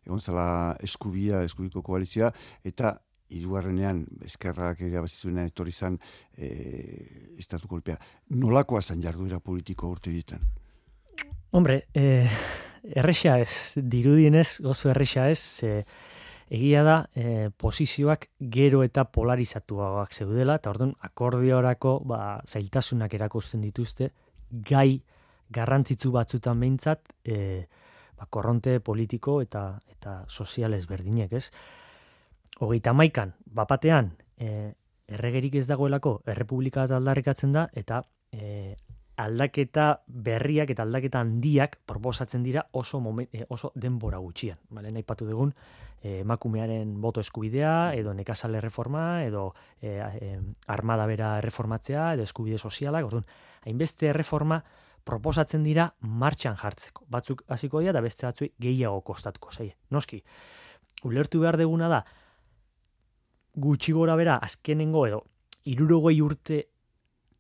egon 0.07 0.23
zela 0.23 0.77
eskubia, 0.87 1.43
eskubiko 1.43 1.83
koalizioa, 1.83 2.31
eta 2.63 2.95
hirugarrenean 3.33 4.05
eskerrak 4.23 4.85
erabazizuena 4.87 5.49
etorri 5.49 5.73
zan 5.73 5.99
e, 6.37 6.49
estatu 7.43 7.67
kolpea. 7.67 7.99
Nolakoa 8.39 8.83
zan 8.83 9.03
jarduera 9.03 9.41
politiko 9.41 9.91
urte 9.91 10.13
ditan? 10.15 10.45
Hombre, 11.53 11.83
eh, 11.95 12.31
erresa 12.95 13.39
ez, 13.43 13.75
dirudienez, 13.77 14.61
gozo 14.65 14.91
erresa 14.93 15.29
ez, 15.31 15.65
eh, 15.67 15.83
Egia 16.53 16.83
da, 16.85 16.97
e, 17.17 17.49
posizioak 17.57 18.27
gero 18.53 18.83
eta 18.85 19.07
polarizatuagoak 19.09 20.13
zeudela, 20.13 20.59
eta 20.61 20.73
orduan 20.75 20.93
akordiorako 21.01 21.95
ba, 22.05 22.19
zailtasunak 22.45 23.15
erakusten 23.17 23.63
dituzte, 23.65 24.11
gai 24.69 25.01
garrantzitsu 25.49 26.13
batzutan 26.13 26.61
behintzat, 26.61 27.09
e, 27.25 27.65
ba, 28.19 28.29
korronte 28.29 28.81
politiko 28.85 29.41
eta 29.41 29.65
eta 29.95 30.19
soziales 30.29 30.85
berdinek, 30.91 31.33
ez? 31.33 31.47
Hogeita 32.61 32.93
maikan, 32.93 33.33
bapatean, 33.47 34.13
e, 34.37 34.75
erregerik 35.09 35.57
ez 35.57 35.67
dagoelako, 35.71 36.19
errepublika 36.27 36.85
eta 36.85 36.99
aldarrikatzen 37.01 37.57
da, 37.57 37.69
eta 37.73 38.03
e, 38.33 38.75
aldaketa 39.25 40.03
berriak 40.07 40.71
eta 40.75 40.85
aldaketa 40.85 41.21
handiak 41.21 41.79
proposatzen 41.87 42.43
dira 42.43 42.67
oso 42.73 43.01
moment, 43.01 43.29
eh, 43.33 43.47
oso 43.49 43.73
denbora 43.75 44.19
gutxian. 44.19 44.59
Bale, 44.71 44.93
nahi 44.93 45.05
dugun, 45.19 45.55
eh, 46.03 46.21
emakumearen 46.21 47.01
boto 47.01 47.21
eskubidea, 47.21 47.95
edo 47.95 48.15
nekazale 48.15 48.61
reforma, 48.61 49.25
edo 49.25 49.55
e, 49.81 50.01
armada 50.67 51.07
bera 51.07 51.41
reformatzea, 51.41 52.15
edo 52.15 52.23
eskubide 52.23 52.59
sozialak, 52.59 53.05
orduan, 53.05 53.25
hainbeste 53.65 54.07
erreforma 54.07 54.63
proposatzen 55.05 55.63
dira 55.63 55.95
martxan 56.01 56.57
jartzeko. 56.57 57.07
Batzuk 57.09 57.45
hasiko 57.49 57.81
dira, 57.81 57.93
da 57.93 58.01
beste 58.01 58.27
batzui 58.27 58.53
gehiago 58.59 59.01
kostatuko, 59.03 59.51
zei. 59.51 59.73
Noski, 59.91 60.23
ulertu 61.05 61.41
behar 61.41 61.57
deguna 61.57 61.89
da, 61.89 62.05
gutxi 63.55 63.93
gora 63.93 64.17
bera, 64.17 64.37
azkenengo, 64.37 65.07
edo, 65.07 65.25
irurogoi 65.65 66.21
urte 66.23 66.63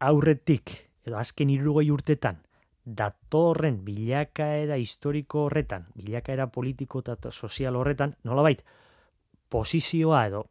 aurretik, 0.02 0.91
edo 1.06 1.18
azken 1.18 1.50
irurgoi 1.50 1.90
urtetan, 1.90 2.38
datorren 2.84 3.84
bilakaera 3.84 4.76
historiko 4.76 5.46
horretan, 5.46 5.86
bilakaera 5.94 6.48
politiko 6.50 7.02
eta 7.04 7.30
sozial 7.30 7.76
horretan, 7.76 8.16
nolabait, 8.24 8.62
posizioa 9.48 10.26
edo 10.26 10.46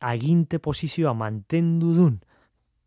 aginte 0.00 0.58
posizioa 0.58 1.12
mantendu 1.14 1.92
dun 1.96 2.18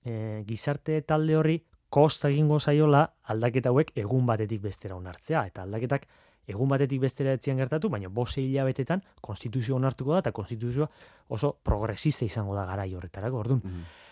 e, 0.06 0.44
gizarte 0.48 1.02
talde 1.02 1.38
horri 1.38 1.58
kosta 1.90 2.30
egingo 2.30 2.60
zaiola 2.60 3.04
aldaketa 3.34 3.72
hauek 3.74 3.96
egun 3.98 4.26
batetik 4.30 4.62
bestera 4.62 4.96
onartzea. 4.96 5.46
Eta 5.50 5.64
aldaketak 5.66 6.06
egun 6.50 6.70
batetik 6.70 7.02
bestera 7.02 7.34
etzian 7.38 7.58
gertatu, 7.58 7.90
baina 7.90 8.10
bose 8.10 8.42
hilabetetan 8.42 9.02
konstituzio 9.22 9.76
onartuko 9.78 10.14
da, 10.14 10.22
eta 10.26 10.32
konstituzioa 10.32 10.90
oso 11.30 11.56
progresista 11.64 12.26
izango 12.26 12.56
da 12.58 12.66
gara 12.70 12.86
horretarako. 12.86 13.44
Orduan, 13.46 13.66
mm 13.66 14.06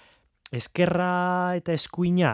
eskerra 0.47 1.55
eta 1.59 1.73
eskuina 1.75 2.29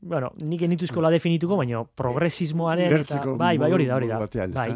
bueno, 0.00 0.32
nik 0.42 0.62
enituzko 0.62 1.02
la 1.04 1.10
definituko, 1.12 1.56
baina 1.60 1.82
progresismoaren 1.84 2.92
eta 3.00 3.22
bai, 3.36 3.56
bai, 3.58 3.72
hori 3.72 3.86
da, 3.86 3.96
hori 3.96 4.08
da. 4.08 4.46
bai. 4.54 4.70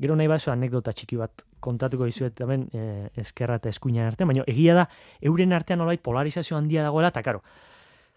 Gero 0.00 0.16
nahi 0.16 0.28
bazo 0.30 0.52
anekdota 0.52 0.92
txiki 0.96 1.18
bat 1.20 1.42
kontatuko 1.60 2.06
dizuet 2.08 2.40
hemen 2.40 2.66
eh, 2.72 3.08
eskerra 3.20 3.58
eta 3.60 3.68
eskuina 3.68 4.06
artean, 4.08 4.30
baina 4.30 4.44
egia 4.48 4.74
da 4.78 4.86
euren 5.20 5.52
artean 5.52 5.80
nolait 5.82 6.00
polarizazio 6.02 6.56
handia 6.56 6.84
dagoela 6.86 7.10
eta 7.12 7.22
karo. 7.22 7.42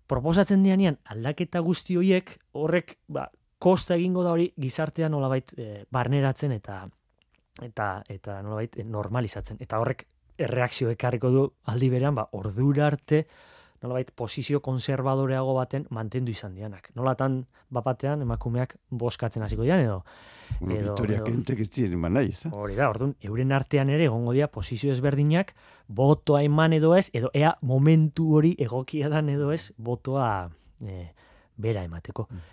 Proposatzen 0.08 0.64
dianean 0.64 0.98
aldaketa 1.12 1.60
guzti 1.64 1.98
horiek 2.00 2.38
horrek 2.60 2.98
ba, 3.08 3.28
kosta 3.64 3.96
egingo 3.96 4.24
da 4.24 4.36
hori 4.36 4.50
gizartean 4.60 5.12
nolabait 5.16 5.54
e, 5.58 5.84
barneratzen 5.92 6.52
eta 6.56 6.84
eta 7.62 7.88
eta 8.10 8.42
nolabait 8.44 8.80
normalizatzen 8.84 9.60
eta 9.62 9.80
horrek 9.80 10.08
erreakzio 10.38 10.90
ekarriko 10.92 11.30
du 11.32 11.44
aldi 11.72 11.90
berean 11.94 12.16
ba 12.16 12.28
ordura 12.40 12.88
arte 12.88 13.26
nolabait 13.84 14.10
posizio 14.16 14.62
konservadoreago 14.64 15.54
baten 15.58 15.86
mantendu 15.92 16.32
izan 16.32 16.56
dianak. 16.56 16.90
Nolatan 16.96 17.42
bapatean 17.74 18.24
emakumeak 18.24 18.78
boskatzen 18.90 19.44
hasiko 19.44 19.66
dian 19.68 19.84
edo 19.84 20.04
bueno, 20.60 20.80
edo 20.80 20.94
Victoria 20.94 21.24
Kentek 21.26 21.64
ez 21.66 21.70
dien 21.76 21.94
eman 21.98 22.16
nahi, 22.18 22.32
ez 22.32 22.52
Hori 22.52 22.78
da, 22.80 22.90
orduan, 22.94 23.16
euren 23.22 23.52
artean 23.52 23.92
ere 23.94 24.08
egongo 24.08 24.34
dira 24.36 24.48
posizio 24.48 24.94
ezberdinak 24.94 25.54
botoa 25.88 26.44
eman 26.48 26.74
edo 26.80 26.96
ez, 26.96 27.10
edo 27.14 27.32
ea 27.34 27.56
momentu 27.62 28.30
hori 28.38 28.56
egokia 28.60 29.12
dan 29.14 29.32
edo 29.34 29.52
ez, 29.52 29.72
botoa 29.78 30.50
e, 30.82 31.08
bera 31.58 31.84
emateko. 31.84 32.28
Mm. 32.30 32.52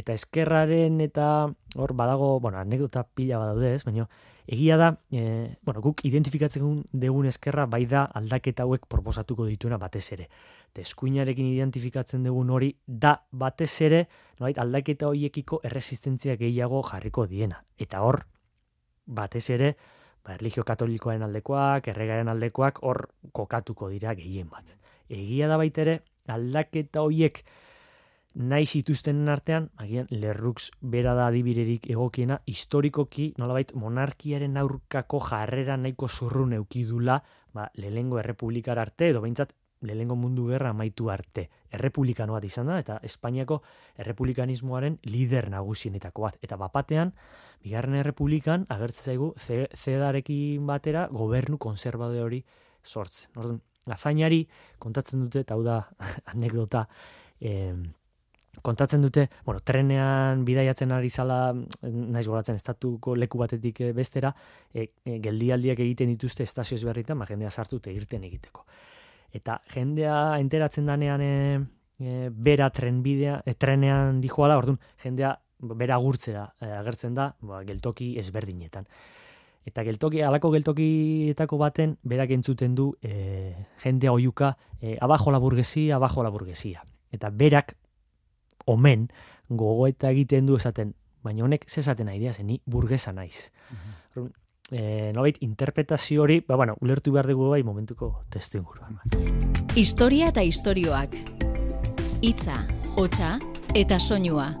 Eta 0.00 0.14
eskerraren 0.16 1.00
eta 1.04 1.26
hor 1.76 1.92
badago, 1.94 2.38
bueno, 2.40 2.58
anekdota 2.58 3.04
pila 3.14 3.38
badaude 3.38 3.74
ez, 3.74 3.84
baina 3.86 4.08
egia 4.46 4.76
da, 4.76 4.88
e, 5.10 5.56
bueno, 5.62 5.80
guk 5.80 6.04
identifikatzen 6.04 6.84
dugun 6.92 7.26
eskerra 7.26 7.64
bai 7.66 7.84
da 7.86 8.04
aldaketa 8.04 8.64
hauek 8.64 8.86
proposatuko 8.88 9.46
dituena 9.48 9.78
batez 9.78 10.04
ere. 10.12 10.28
Eskuinarekin 10.74 11.46
identifikatzen 11.46 12.24
dugun 12.26 12.50
hori 12.50 12.74
da 12.86 13.14
batez 13.30 13.72
ere, 13.86 14.04
noait, 14.40 14.58
aldaketa 14.58 15.08
horiekiko 15.08 15.60
erresistentzia 15.64 16.36
gehiago 16.36 16.82
jarriko 16.90 17.26
diena. 17.30 17.62
Eta 17.78 18.02
hor, 18.02 18.24
batez 19.06 19.48
ere, 19.54 19.74
ba, 20.24 20.34
erligio 20.34 20.64
katolikoaren 20.64 21.22
aldekoak, 21.22 21.88
erregaren 21.94 22.28
aldekoak, 22.28 22.82
hor 22.82 23.06
kokatuko 23.32 23.88
dira 23.92 24.14
gehien 24.18 24.50
bat. 24.50 24.66
Egia 25.08 25.48
da 25.48 25.56
baitere, 25.60 26.00
aldaketa 26.28 27.04
horiek, 27.04 27.44
nahi 28.34 28.66
zituzten 28.66 29.28
artean, 29.28 29.70
agian, 29.78 30.06
lerrux 30.10 30.70
bera 30.80 31.14
da 31.14 31.28
adibirerik 31.30 31.86
egokiena, 31.90 32.40
historikoki, 32.50 33.32
nolabait, 33.38 33.72
monarkiaren 33.78 34.56
aurkako 34.58 35.20
jarrera 35.22 35.76
nahiko 35.76 36.08
zurrun 36.08 36.52
eukidula, 36.58 37.20
ba, 37.54 37.68
lehengo 37.78 38.18
errepublikar 38.18 38.78
arte, 38.82 39.10
edo 39.10 39.22
behintzat, 39.22 39.54
lehengo 39.84 40.16
mundu 40.16 40.48
gerra 40.48 40.70
amaitu 40.70 41.10
arte. 41.10 41.48
Errepublikano 41.74 42.34
bat 42.34 42.44
izan 42.44 42.70
da, 42.70 42.78
eta 42.80 42.98
Espainiako 43.04 43.60
errepublikanismoaren 44.02 44.98
lider 45.10 45.50
nagusienetako 45.52 46.26
bat. 46.26 46.38
Eta 46.42 46.56
bapatean, 46.58 47.12
bigarren 47.62 48.00
errepublikan, 48.00 48.66
agertzen 48.68 49.12
zaigu, 49.12 49.32
zedarekin 49.74 50.66
batera, 50.66 51.08
gobernu 51.12 51.58
konservadore 51.58 52.24
hori 52.24 52.44
sortzen. 52.82 53.30
Orduan, 53.36 53.60
lazainari, 53.86 54.46
kontatzen 54.80 55.26
dute, 55.26 55.44
eta 55.44 55.54
hau 55.54 55.62
da, 55.66 55.82
anekdota, 56.34 56.86
eh, 57.40 57.74
kontatzen 58.62 59.02
dute, 59.02 59.28
bueno, 59.44 59.60
trenean 59.60 60.44
bidaiatzen 60.44 60.92
ari 60.92 61.10
zala, 61.10 61.54
naiz 61.82 62.26
goratzen, 62.26 62.56
estatuko 62.56 63.14
leku 63.16 63.38
batetik 63.38 63.80
eh, 63.80 63.92
bestera, 63.92 64.34
e, 64.72 64.90
e, 65.04 65.18
geldialdiak 65.24 65.80
egiten 65.84 66.12
dituzte 66.12 66.42
estazioz 66.42 66.82
berritan, 66.84 67.18
ma 67.18 67.24
ba, 67.24 67.30
jendea 67.32 67.50
sartu 67.50 67.80
eta 67.82 67.90
irten 67.94 68.24
egiteko. 68.24 68.66
Eta 69.34 69.60
jendea 69.74 70.38
enteratzen 70.38 70.86
danean 70.86 71.20
e, 71.20 71.34
e, 71.98 72.28
bera 72.30 72.70
trenbidea, 72.70 73.40
e, 73.44 73.54
trenean 73.54 74.20
dijoala, 74.22 74.58
orduan, 74.58 74.78
jendea 75.02 75.34
bera 75.64 75.96
agurtzera 75.96 76.48
agertzen 76.60 77.14
da, 77.14 77.30
ba, 77.40 77.62
geltoki 77.64 78.14
ezberdinetan. 78.20 78.86
Eta 79.64 79.82
geltoki, 79.86 80.20
alako 80.20 80.50
geltokietako 80.52 81.56
baten, 81.60 81.96
berak 82.04 82.34
entzuten 82.36 82.74
du 82.76 82.90
e, 83.00 83.54
jendea 83.80 84.12
oiuka, 84.12 84.52
e, 84.80 84.98
abajo 85.00 85.32
la 85.32 85.40
burguesia, 85.40 85.96
abajo 85.96 86.22
la 86.22 86.32
burguesia. 86.34 86.84
Eta 87.12 87.30
berak 87.32 87.72
omen 88.64 89.08
gogoeta 89.48 90.10
egiten 90.10 90.46
du 90.46 90.56
esaten, 90.56 90.94
baina 91.22 91.44
honek 91.44 91.68
ze 91.68 91.80
esaten 91.80 92.06
nahi 92.06 92.32
zen 92.32 92.46
ni 92.46 92.60
burgesa 92.66 93.12
naiz. 93.12 93.50
Mm 93.70 93.76
-hmm. 94.16 95.36
interpretazio 95.40 96.22
hori, 96.22 96.40
ba, 96.40 96.56
bueno, 96.56 96.76
ulertu 96.80 97.12
behar 97.12 97.26
dugu 97.26 97.50
bai 97.50 97.62
momentuko 97.62 98.24
testu 98.30 98.58
inguruan. 98.58 99.00
Historia 99.76 100.28
eta 100.28 100.42
istorioak. 100.42 101.14
Itza, 102.22 102.66
hotxa 102.96 103.38
eta 103.74 103.98
soinua. 103.98 104.54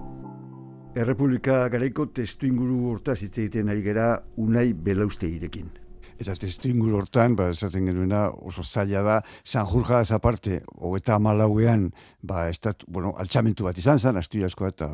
Errepublika 0.94 1.68
garaiko 1.68 2.06
testu 2.06 2.46
inguru 2.46 2.90
hortaz 2.90 3.22
hitz 3.22 3.38
egiten 3.38 3.68
ari 3.68 3.82
gera 3.82 4.24
unai 4.36 4.72
belauste 4.72 5.26
irekin. 5.26 5.83
Eta 6.20 6.34
testu 6.38 6.68
ingur 6.70 6.94
hortan, 6.94 7.34
ba, 7.34 7.48
esaten 7.50 7.88
genuena 7.88 8.28
oso 8.46 8.62
zaila 8.62 9.02
da, 9.02 9.16
San 9.42 9.66
Jurja 9.66 10.00
ez 10.04 10.12
aparte, 10.14 10.60
hogeta 10.78 11.16
amalauean, 11.18 11.88
ba, 12.22 12.46
estat, 12.52 12.84
bueno, 12.86 13.14
altxamentu 13.18 13.66
bat 13.66 13.78
izan 13.78 13.98
zen, 13.98 14.20
astu 14.20 14.38
jasko 14.38 14.68
eta 14.68 14.88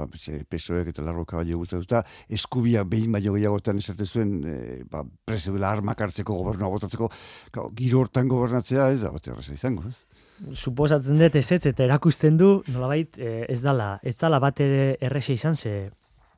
pesoek 0.49 0.89
eta 0.95 1.05
larro 1.05 1.27
kabalio 1.29 1.61
gultatuta, 1.61 2.03
eskubia 2.29 2.87
behin 2.89 3.13
baino 3.13 3.35
gehiagotan 3.37 3.83
esate 3.83 4.09
zuen, 4.09 4.33
e, 4.49 4.57
ba, 4.91 5.05
preso 5.29 5.53
dela 5.53 5.75
armak 5.75 6.01
hartzeko, 6.07 6.39
gobernua 6.41 6.73
botatzeko, 6.73 7.11
giro 7.77 8.01
hortan 8.01 8.29
gobernatzea, 8.31 8.89
ez 8.95 9.03
da, 9.05 9.13
bat 9.13 9.29
erraza 9.29 9.53
izango, 9.53 9.93
ez? 9.93 10.01
Suposatzen 10.57 11.21
dut 11.21 11.37
ez 11.37 11.47
ez, 11.53 11.63
eta 11.69 11.85
erakusten 11.85 12.41
du, 12.41 12.53
nolabait, 12.73 13.19
eh, 13.21 13.45
ez 13.53 13.61
dala, 13.61 13.99
ez 14.03 14.17
dala 14.17 14.41
bat 14.41 14.61
ere 14.65 14.95
errexe 15.05 15.37
izan, 15.37 15.57
ze, 15.57 15.91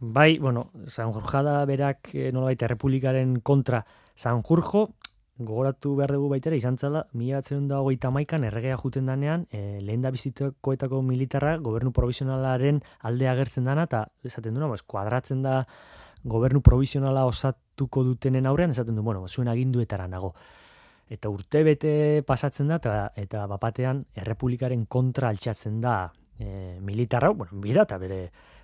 bai, 0.03 0.39
bueno, 0.43 0.73
San 0.91 1.13
Jorjada 1.15 1.61
berak 1.71 2.11
eh, 2.15 2.33
nolabait, 2.35 2.63
errepublikaren 2.67 3.39
kontra 3.47 3.85
San 4.15 4.43
Jurjo, 4.43 4.91
gogoratu 5.39 5.95
behar 5.97 6.13
dugu 6.13 6.29
baitera, 6.31 6.57
izan 6.57 6.79
zala, 6.79 7.07
mila 7.13 7.41
batzen 7.41 7.69
da 7.69 7.81
hogeita 7.81 8.11
erregea 8.11 8.77
juten 8.77 9.07
danean, 9.07 9.47
e, 9.51 9.81
lehen 9.81 10.03
da 10.03 10.11
bizitakoetako 10.11 11.03
militarra, 11.03 11.57
gobernu 11.59 11.93
provisionalaren 11.93 12.83
alde 13.01 13.29
agertzen 13.29 13.65
dana, 13.65 13.85
eta 13.85 14.09
esaten 14.25 14.55
duena, 14.55 14.69
pues, 14.69 14.83
kuadratzen 14.83 15.43
da 15.43 15.67
gobernu 16.25 16.61
provisionala 16.61 17.25
osatuko 17.27 18.05
dutenen 18.05 18.47
aurrean, 18.47 18.71
esaten 18.71 18.95
du, 18.95 19.03
bueno, 19.03 19.27
zuen 19.29 19.49
aginduetara 19.49 20.07
nago 20.07 20.35
eta 21.13 21.29
urte 21.29 21.63
bete 21.67 22.23
pasatzen 22.27 22.71
da, 22.73 22.79
eta, 22.81 22.95
eta 23.21 23.45
bapatean 23.51 24.05
errepublikaren 24.17 24.87
kontra 24.87 25.29
altxatzen 25.29 25.81
da 25.83 25.97
e, 26.39 26.79
militarra, 26.81 27.33
bueno, 27.37 27.61
bira 27.61 27.85
eta 27.85 27.99
bere, 28.01 28.23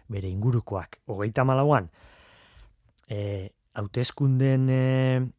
bere 0.09 0.31
ingurukoak. 0.33 1.03
Hogeita 1.13 1.45
malauan, 1.45 1.91
e, 3.09 3.51
hautezkunden 3.79 4.67
e, 4.71 4.83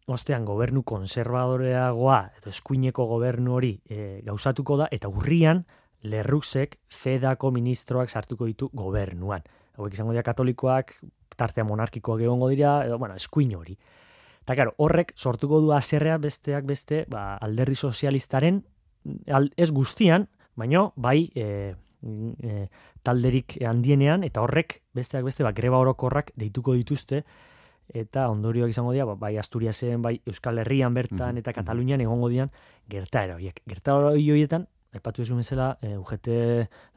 ostean 0.08 0.46
gobernu 0.48 0.84
konservadoreagoa, 0.88 2.19
edo 2.39 2.53
eskuineko 2.53 3.05
gobernu 3.10 3.58
hori 3.58 3.74
e, 3.89 4.22
gauzatuko 4.25 4.77
da, 4.79 4.88
eta 4.96 5.12
urrian, 5.12 5.65
lerruzek 6.08 6.77
fedako 6.96 7.51
ministroak 7.51 8.10
sartuko 8.10 8.48
ditu 8.48 8.69
gobernuan. 8.74 9.43
Hauek 9.75 9.96
izango 9.96 10.15
dira 10.15 10.24
katolikoak, 10.24 10.96
tartea 11.39 11.65
monarkikoak 11.67 12.24
egongo 12.24 12.50
dira, 12.51 12.79
edo, 12.88 12.98
bueno, 13.00 13.17
eskuin 13.19 13.51
hori. 13.58 13.75
Eta, 14.43 14.55
claro, 14.55 14.74
horrek 14.77 15.13
sortuko 15.19 15.60
du 15.62 15.74
aserrea 15.75 16.17
besteak 16.17 16.65
beste, 16.67 17.03
ba, 17.12 17.34
alderri 17.43 17.75
sozialistaren, 17.75 18.63
ez 19.29 19.69
guztian, 19.75 20.27
baino, 20.60 20.89
bai, 20.96 21.29
e, 21.36 21.75
e, 22.03 22.65
talderik 23.03 23.60
handienean, 23.67 24.24
eta 24.24 24.41
horrek 24.41 24.79
besteak 24.96 25.27
beste, 25.27 25.43
ba, 25.43 25.51
greba 25.55 25.79
orokorrak 25.84 26.31
deituko 26.39 26.75
dituzte, 26.79 27.25
eta 27.93 28.27
ondorioak 28.29 28.69
izango 28.69 28.93
dira, 28.93 29.05
ba, 29.05 29.15
bai 29.15 29.38
Asturiasen, 29.38 30.01
bai 30.01 30.19
Euskal 30.25 30.60
Herrian 30.63 30.93
bertan, 30.93 31.38
eta 31.38 31.53
Katalunian 31.53 32.01
egongo 32.01 32.29
dian 32.29 32.51
gertaera 32.89 33.36
horiek. 33.36 33.62
Gertaera 33.67 34.13
horietan, 34.13 34.67
epatu 34.93 35.24
esu 35.24 35.36
mesela, 35.36 35.77
e, 35.81 35.98
UGT, 35.98 36.29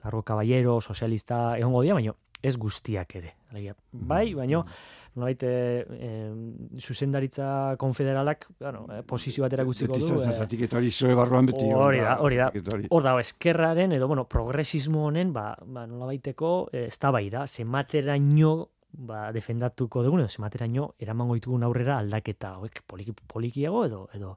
Largo 0.04 0.22
Caballero, 0.22 0.80
Sozialista 0.80 1.56
egongo 1.58 1.82
dira, 1.82 1.94
baino, 1.94 2.16
ez 2.42 2.56
guztiak 2.58 3.14
ere. 3.16 3.36
Bai, 3.92 4.32
baino, 4.34 4.64
nolait, 5.14 5.42
e, 5.44 5.84
zuzendaritza 6.80 7.76
konfederalak, 7.78 8.48
bueno, 8.58 8.86
e, 8.90 9.02
posizio 9.06 9.44
batera 9.44 9.64
guztiko 9.68 9.98
du. 10.00 10.08
Beti 10.18 10.32
zatik 10.32 10.64
eta 10.66 10.80
hori 10.80 10.90
zoe 10.90 11.14
barruan 11.14 11.46
beti. 11.46 11.68
Hori 11.70 12.00
da, 12.02 12.16
hori 12.24 12.40
da. 12.40 12.50
Hor 12.90 13.06
da, 13.06 13.14
eskerraren, 13.20 13.92
edo, 13.92 14.08
bueno, 14.10 14.26
progresismo 14.26 15.06
honen, 15.06 15.32
ba, 15.32 15.52
ba 15.62 15.86
nola 15.86 16.10
baiteko, 16.10 16.54
e, 16.72 16.86
ez 16.88 16.98
da 16.98 17.12
bai 17.14 17.28
da, 17.30 17.46
zemateraino 17.46 18.71
ba, 18.92 19.32
defendatuko 19.32 20.02
dugun, 20.04 20.22
edo 20.22 20.28
zemateraino 20.28 20.88
eramango 21.00 21.36
ditugun 21.38 21.64
aurrera 21.66 21.98
aldaketa, 21.98 22.54
hoek 22.62 22.82
poliki, 22.86 23.14
polikiago 23.34 23.84
edo 23.86 24.02
edo, 24.14 24.36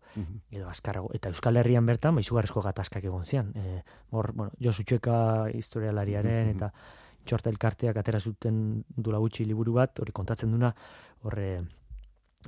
edo 0.51 0.67
azkarrago. 0.69 1.11
Eta 1.13 1.29
Euskal 1.29 1.57
Herrian 1.61 1.85
bertan, 1.85 2.15
ba, 2.15 2.23
izugarrezko 2.25 2.63
gatazkak 2.65 3.03
egon 3.03 3.25
zian. 3.25 3.51
E, 3.55 3.81
hor, 4.11 4.31
bueno, 4.33 4.53
jo 4.61 4.71
zutxeka 4.71 5.17
historialariaren, 5.53 6.53
eta 6.55 6.71
txorta 7.25 7.49
elkarteak 7.49 7.97
atera 7.97 8.19
zuten 8.19 8.83
dula 8.95 9.19
gutxi 9.23 9.45
liburu 9.45 9.73
bat, 9.79 9.99
hori 9.99 10.13
kontatzen 10.15 10.51
duna, 10.53 10.71
horre, 11.25 11.49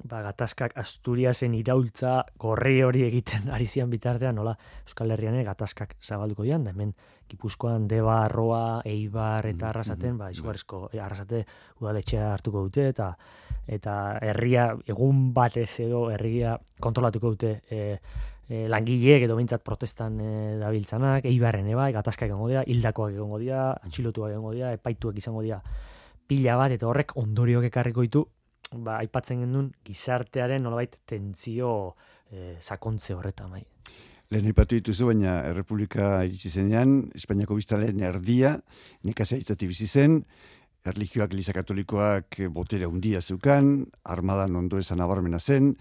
ba, 0.03 0.21
gatazkak 0.25 0.75
Asturiasen 0.77 1.53
iraultza 1.57 2.21
gorri 2.39 2.81
hori 2.83 3.03
egiten 3.07 3.49
ari 3.55 3.65
zian 3.65 3.89
bitartean, 3.89 4.36
nola 4.36 4.55
Euskal 4.86 5.12
Herrian 5.15 5.38
gatazkak 5.45 5.95
zabalduko 6.01 6.43
dian, 6.43 6.63
da 6.63 6.73
hemen 6.75 6.93
Gipuzkoan 7.27 7.88
Deba, 7.88 8.21
Arroa, 8.25 8.81
Eibar 8.86 9.45
eta 9.45 9.51
mm-hmm. 9.51 9.69
Arrasaten, 9.69 10.17
ba, 10.17 10.31
izugarrizko 10.31 10.88
e, 10.93 11.01
Arrasate 11.03 11.43
udaletxea 11.81 12.31
hartuko 12.33 12.63
dute, 12.67 12.88
eta 12.93 13.12
eta 13.67 13.93
herria 14.23 14.69
egun 14.88 15.33
batez 15.36 15.79
edo 15.83 16.07
herria 16.13 16.55
kontrolatuko 16.79 17.33
dute 17.36 17.51
e, 17.69 17.97
e, 18.47 18.63
langileek 18.71 19.25
edo 19.27 19.36
bintzat 19.36 19.63
protestan 19.65 20.21
e, 20.23 20.31
dabiltzanak, 20.62 21.27
eibarren 21.27 21.67
eba, 21.73 21.89
gatazkak 21.91 22.31
egongo 22.31 22.49
dira, 22.53 22.63
hildakoak 22.67 23.13
egongo 23.17 23.41
dira, 23.43 23.69
atxilotuak 23.83 24.33
egongo 24.38 24.55
dira, 24.55 24.71
epaituak 24.79 25.19
izango 25.19 25.43
dira 25.43 25.62
pila 26.27 26.57
bat, 26.60 26.73
eta 26.75 26.88
horrek 26.88 27.15
ondorioak 27.19 27.69
ekarriko 27.69 28.03
ditu, 28.03 28.25
ba, 28.73 28.97
aipatzen 28.99 29.41
genuen 29.45 29.71
gizartearen 29.86 30.63
nolabait 30.63 30.99
tentzio 31.08 31.71
e, 32.32 32.58
sakontze 32.60 33.15
horretan, 33.15 33.51
bai. 33.56 33.63
Lehen 34.27 34.49
ipatu 34.49 34.75
dituzu, 34.75 35.08
baina 35.08 35.38
Errepublika 35.47 36.17
iritsi 36.27 36.51
zenean, 36.51 36.97
Espainiako 37.15 37.56
biztalen 37.56 38.01
erdia, 38.03 38.58
nekazea 39.08 39.39
itzati 39.39 39.69
bizi 39.69 39.88
zen, 39.88 40.19
erligioak, 40.88 41.32
Eliza 41.32 41.56
Katolikoak 41.56 42.41
botere 42.51 42.89
handia 42.89 43.21
zeukan, 43.21 43.88
armadan 44.03 44.60
ondo 44.60 44.82
esan 44.84 44.99
abarmena 45.03 45.39
zen, 45.39 45.73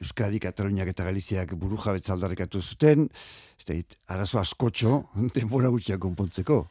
Euskadi, 0.00 0.38
Kataluniak 0.44 0.90
eta 0.92 1.06
Galiziak 1.06 1.54
buru 1.56 1.78
jabetza 1.80 2.12
aldarrikatu 2.12 2.60
zuten, 2.60 3.08
ez 3.56 3.64
da, 3.64 3.76
arazo 4.12 4.42
askotxo, 4.42 5.06
denbora 5.36 5.72
gutxiak 5.72 6.02
konpontzeko. 6.02 6.66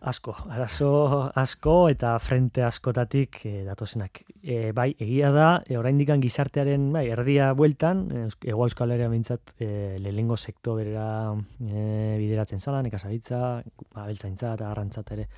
Asko, 0.00 0.32
arazo 0.48 1.30
asko 1.36 1.74
eta 1.92 2.14
frente 2.24 2.62
askotatik 2.64 3.42
e, 3.44 3.50
datozenak. 3.66 4.22
E, 4.40 4.72
bai, 4.72 4.94
egia 4.96 5.28
da, 5.34 5.48
e, 5.68 5.76
orain 5.76 6.00
gizartearen, 6.22 6.90
bai, 6.92 7.10
erdia 7.12 7.52
bueltan, 7.52 8.06
ego 8.40 8.64
euskal 8.64 8.92
ere 8.96 9.08
bintzat, 9.12 9.52
e, 9.60 9.98
lehengo 10.00 10.38
sektorera 10.38 11.34
e, 11.60 12.16
bideratzen 12.16 12.60
zala, 12.60 12.80
nekazaritza, 12.80 13.60
abeltzaintza 13.92 14.54
eta 14.54 14.70
garrantzat 14.70 15.12
ere 15.12 15.28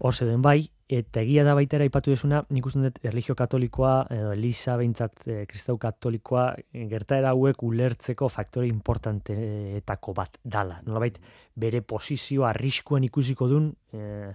hor 0.00 0.14
zeuden 0.16 0.40
bai, 0.40 0.62
eta 0.88 1.20
egia 1.20 1.42
da 1.44 1.52
baitera 1.54 1.84
ipatu 1.84 2.10
desuna, 2.10 2.40
nik 2.50 2.66
uste 2.66 2.80
dut 2.82 2.96
erligio 3.04 3.34
katolikoa, 3.36 3.92
edo 4.10 4.32
Elisa 4.32 4.78
behintzat 4.80 5.26
e, 5.28 5.36
kristau 5.50 5.76
katolikoa, 5.78 6.46
e, 6.72 6.86
gertaera 6.90 7.34
hauek 7.34 7.60
ulertzeko 7.68 8.30
faktore 8.32 8.70
importanteetako 8.70 10.14
bat 10.16 10.40
dala. 10.42 10.80
Nolabait, 10.86 11.20
bere 11.54 11.82
posizio 11.84 12.48
arriskuen 12.48 13.04
ikusiko 13.06 13.50
dun 13.52 13.68
e, 13.92 14.32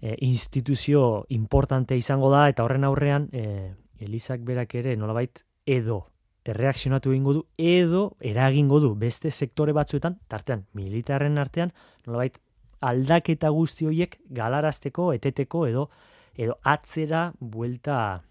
e, 0.00 0.16
instituzio 0.26 1.26
importante 1.36 1.98
izango 2.00 2.32
da, 2.32 2.46
eta 2.48 2.64
horren 2.64 2.88
aurrean, 2.88 3.28
e, 3.32 3.74
Elisak 4.00 4.40
berak 4.48 4.74
ere, 4.80 4.96
nolabait, 4.96 5.42
edo 5.68 6.06
erreakzionatu 6.48 7.12
egingo 7.12 7.34
du, 7.36 7.42
edo 7.60 8.14
eragingo 8.24 8.80
du 8.80 8.94
beste 8.96 9.30
sektore 9.30 9.76
batzuetan, 9.76 10.16
tartean, 10.26 10.64
militarren 10.72 11.36
artean, 11.38 11.74
nolabait, 12.06 12.40
aldaketa 12.80 13.50
guzti 13.54 13.86
horiek 13.86 14.18
galarazteko, 14.30 15.12
eteteko 15.16 15.66
edo 15.68 15.90
edo 16.40 16.56
atzera 16.62 17.32
buelta 17.40 18.22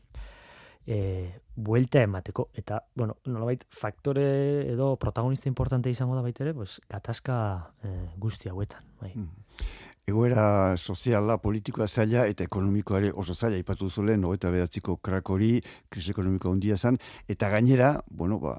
e, 0.87 1.39
buelta 1.55 2.01
emateko. 2.01 2.49
Eta, 2.57 2.83
bueno, 2.95 3.17
nolabait, 3.25 3.63
faktore 3.69 4.71
edo 4.71 4.95
protagonista 4.97 5.49
importante 5.49 5.91
izango 5.91 6.15
da 6.15 6.23
baitere, 6.25 6.53
pues, 6.53 6.79
gatazka 6.89 7.37
e, 7.83 7.93
guzti 8.17 8.49
hauetan. 8.49 8.85
Bai. 9.01 9.13
Egoera 10.09 10.75
soziala, 10.77 11.37
politikoa 11.43 11.85
zaila 11.87 12.25
eta 12.31 12.45
ekonomikoare 12.47 13.11
oso 13.21 13.35
zaila 13.35 13.59
ipatu 13.61 13.89
zuen, 13.89 14.21
no, 14.21 14.33
eta 14.33 14.49
krak 15.03 15.29
hori, 15.29 15.61
krisi 15.89 16.11
ekonomiko 16.15 16.51
handia 16.51 16.77
zen, 16.77 16.97
eta 17.27 17.49
gainera, 17.49 17.91
bueno, 18.09 18.39
ba, 18.39 18.55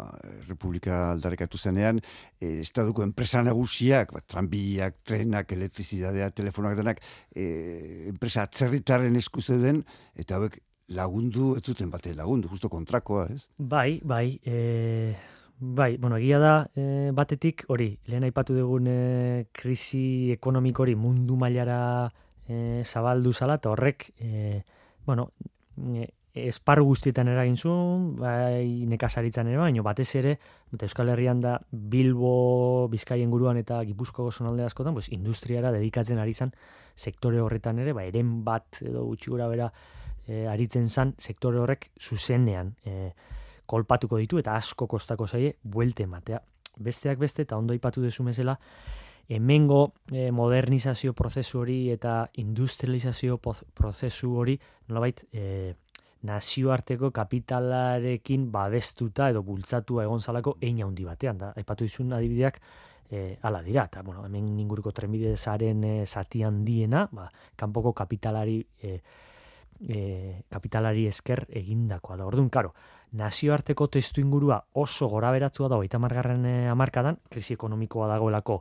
Republika 0.46 1.10
aldarrekatu 1.12 1.58
zenean, 1.58 2.00
e, 2.40 2.60
estaduko 2.60 3.02
enpresa 3.02 3.42
nagusiak, 3.42 4.12
ba, 4.12 4.20
tranbiak, 4.20 5.02
trenak, 5.02 5.52
elektrizidadea, 5.52 6.30
telefonak 6.30 6.76
denak, 6.76 7.02
e, 7.34 8.06
enpresa 8.12 8.46
atzerritaren 8.46 9.16
esku 9.16 9.40
den, 9.50 9.84
eta 10.14 10.36
hauek 10.36 10.60
lagundu, 10.90 11.56
ez 11.56 11.64
zuten 11.64 11.90
bate 11.90 12.14
lagundu, 12.14 12.48
justo 12.48 12.68
kontrakoa, 12.68 13.26
ez? 13.34 13.48
Bai, 13.58 14.00
bai, 14.04 14.38
e, 14.44 15.14
Bai, 15.62 15.98
bueno, 15.98 16.16
egia 16.16 16.38
da 16.40 16.52
e, 16.72 17.10
batetik 17.12 17.66
hori, 17.68 17.90
lehen 18.08 18.24
aipatu 18.24 18.54
dugun 18.56 18.86
e, 18.88 19.44
krisi 19.52 20.32
ekonomiko 20.32 20.86
hori 20.86 20.94
mundu 20.96 21.36
mailara 21.36 22.08
e, 22.48 22.80
zabaldu 22.86 23.34
zala, 23.34 23.58
eta 23.60 23.68
horrek, 23.68 24.06
e, 24.24 24.62
bueno, 25.04 25.26
e, 25.92 26.06
esparru 26.48 26.86
guztietan 26.88 27.28
eragin 27.28 27.58
zuen, 27.60 28.06
bai 28.16 28.86
nekazaritzan 28.88 29.50
ere, 29.50 29.58
baina 29.60 29.84
batez 29.84 30.08
ere, 30.16 30.32
eta 30.72 30.88
Euskal 30.88 31.12
Herrian 31.12 31.42
da 31.44 31.58
Bilbo, 31.70 32.88
Bizkaien 32.88 33.28
guruan 33.28 33.60
eta 33.60 33.82
Gipuzko 33.84 34.30
zonalde 34.32 34.64
askotan, 34.64 34.96
pues, 34.96 35.10
industriara 35.12 35.74
dedikatzen 35.76 36.22
ari 36.24 36.32
zan 36.32 36.54
sektore 36.96 37.44
horretan 37.44 37.84
ere, 37.84 37.92
ba, 37.92 38.06
eren 38.08 38.38
bat 38.48 38.80
edo 38.80 39.04
gutxi 39.10 39.34
gura 39.34 39.50
bera 39.52 39.68
e, 40.24 40.46
aritzen 40.48 40.88
zan 40.88 41.12
sektore 41.18 41.60
horrek 41.60 41.90
zuzenean. 42.00 42.72
E, 42.86 43.12
kolpatuko 43.70 44.18
ditu 44.18 44.40
eta 44.40 44.56
asko 44.58 44.88
kostako 44.90 45.28
zaie 45.28 45.54
buelte 45.62 46.06
ematea. 46.08 46.40
Besteak 46.80 47.20
beste 47.20 47.44
eta 47.46 47.58
ondo 47.60 47.74
ipatu 47.76 48.02
dezu 48.02 48.24
mesela, 48.26 48.56
hemengo 49.30 49.92
e, 50.10 50.30
modernizazio 50.34 51.12
prozesu 51.14 51.60
hori 51.60 51.78
eta 51.92 52.24
industrializazio 52.42 53.38
prozesu 53.38 54.32
hori 54.42 54.56
nolabait 54.88 55.22
e, 55.32 55.74
nazioarteko 56.26 57.12
kapitalarekin 57.14 58.50
babestuta 58.52 59.30
edo 59.30 59.42
bultzatua 59.46 60.04
egon 60.04 60.20
zalako 60.20 60.56
ein 60.60 60.82
handi 60.82 61.06
batean 61.06 61.38
da. 61.38 61.52
Aipatu 61.56 61.86
dizun 61.86 62.12
adibideak 62.12 62.58
e, 63.10 63.36
ala 63.42 63.62
dira, 63.62 63.86
eta 63.86 64.02
bueno, 64.02 64.24
hemen 64.26 64.58
inguruko 64.58 64.92
trenbide 64.92 65.36
zaren 65.36 65.84
e, 65.84 65.94
zati 66.06 66.42
handiena, 66.42 67.06
ba, 67.12 67.30
kanpoko 67.56 67.94
kapitalari 67.94 68.60
e, 68.82 68.98
e, 69.88 70.42
kapitalari 70.50 71.06
esker 71.08 71.46
egindakoa 71.48 72.16
da. 72.20 72.26
Orduan, 72.26 72.50
karo, 72.52 72.74
nazioarteko 73.12 73.88
testu 73.88 74.20
ingurua 74.20 74.60
oso 74.72 75.08
gora 75.08 75.32
beratzua 75.34 75.68
da, 75.68 75.80
oita 75.80 75.98
margarren 75.98 76.44
e, 76.46 76.54
amarkadan, 76.70 77.18
krisi 77.30 77.56
ekonomikoa 77.56 78.08
dagoelako, 78.12 78.60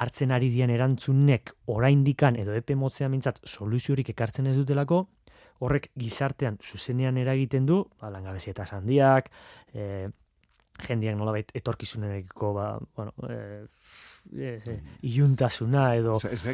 hartzen 0.00 0.32
ari 0.32 0.48
dian 0.50 0.70
erantzunek 0.72 1.52
oraindikan 1.72 2.36
edo 2.40 2.54
epe 2.56 2.74
motzea 2.74 3.08
mintzat 3.12 3.40
soluziorik 3.44 4.12
ekartzen 4.14 4.48
ez 4.48 4.56
dutelako, 4.56 5.04
horrek 5.60 5.90
gizartean 6.00 6.56
zuzenean 6.62 7.18
eragiten 7.20 7.66
du, 7.68 7.82
ba, 8.00 8.08
langabezi 8.12 8.50
eta 8.54 8.64
sandiak, 8.64 9.28
e, 9.74 10.08
jendiak 10.86 11.18
nolabait 11.18 11.50
etorkizunerekiko 11.56 12.52
ba, 12.56 12.68
bueno, 12.96 13.12
e, 13.28 13.66
e, 14.32 14.54
e, 14.64 14.76
iuntasuna 15.12 15.90
edo... 15.98 16.16
Ez 16.24 16.44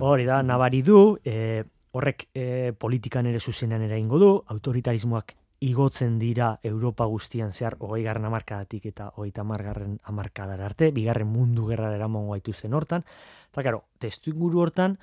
Hori 0.00 0.28
da, 0.28 0.42
nabari 0.44 0.82
du, 0.84 1.16
e, 1.24 1.64
horrek 1.92 2.28
e, 2.34 2.72
politikan 2.78 3.28
ere 3.28 3.40
zuzenean 3.40 3.84
eraingo 3.86 4.18
du, 4.18 4.32
autoritarismoak 4.54 5.36
igotzen 5.62 6.18
dira 6.18 6.56
Europa 6.66 7.06
guztian 7.06 7.52
zehar 7.52 7.76
hogei 7.78 8.02
garren 8.02 8.24
amarkadatik 8.26 8.88
eta 8.90 9.12
hogeita 9.14 9.44
margarren 9.46 9.98
amarkadar 10.10 10.60
arte, 10.60 10.90
bigarren 10.90 11.28
mundu 11.30 11.68
gerra 11.68 11.92
eramongo 11.94 12.34
gaitu 12.34 12.52
zen 12.52 12.74
hortan. 12.74 13.04
Eta, 13.52 13.62
karo, 13.62 13.84
testu 14.02 14.32
inguru 14.32 14.64
hortan, 14.64 14.96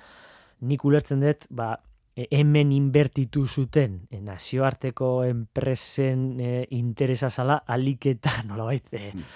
nik 0.60 0.84
ulertzen 0.84 1.24
dut, 1.24 1.46
ba, 1.48 1.70
e, 2.12 2.26
hemen 2.36 2.74
inbertitu 2.76 3.46
zuten 3.46 4.02
e, 4.10 4.20
nazioarteko 4.20 5.12
enpresen 5.30 6.26
e, 6.40 6.52
interesa 6.76 7.30
zala, 7.30 7.62
aliketa, 7.66 8.42
nola 8.50 8.68
bait, 8.68 8.92
e, 8.92 9.10
hmm. 9.14 9.32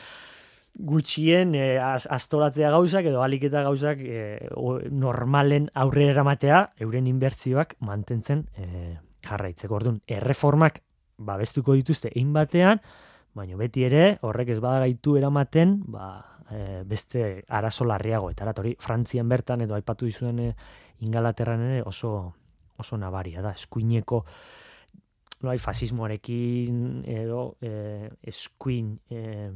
Gutxien 0.74 1.54
e, 1.54 1.78
astoratzea 1.78 2.70
gauzak 2.74 3.06
edo 3.06 3.22
aliketa 3.22 3.62
gauzak 3.62 4.00
e, 4.02 4.48
normalen 4.90 5.70
aurrera 5.74 6.16
eramatea 6.16 6.60
euren 6.82 7.06
inbertzioak 7.06 7.76
mantentzen 7.80 8.46
e, 8.58 8.98
jarraitzeko. 9.24 9.74
Orduan, 9.78 10.00
erreformak 10.06 10.82
babestuko 11.18 11.76
dituzte 11.78 12.10
egin 12.10 12.32
batean, 12.34 12.82
baina 13.34 13.56
beti 13.58 13.84
ere 13.86 14.18
horrek 14.22 14.50
ez 14.56 14.60
badagaitu 14.62 15.16
eramaten, 15.18 15.78
ba, 15.94 16.08
e, 16.50 16.82
beste 16.86 17.44
arazo 17.48 17.86
larriago 17.86 18.30
eta 18.30 18.52
hori 18.56 18.76
Frantzian 18.78 19.28
bertan 19.28 19.62
edo 19.64 19.74
aipatu 19.74 20.06
dizuen 20.06 20.40
e, 20.40 20.54
Ingalaterran 21.04 21.60
ere 21.60 21.82
oso 21.82 22.34
oso 22.78 22.96
nabaria 22.98 23.42
da 23.42 23.52
eskuineko 23.54 24.24
no 25.44 25.54
fasismoarekin 25.58 27.04
edo 27.06 27.56
e, 27.60 28.10
eskuin 28.32 28.94
e, 29.10 29.50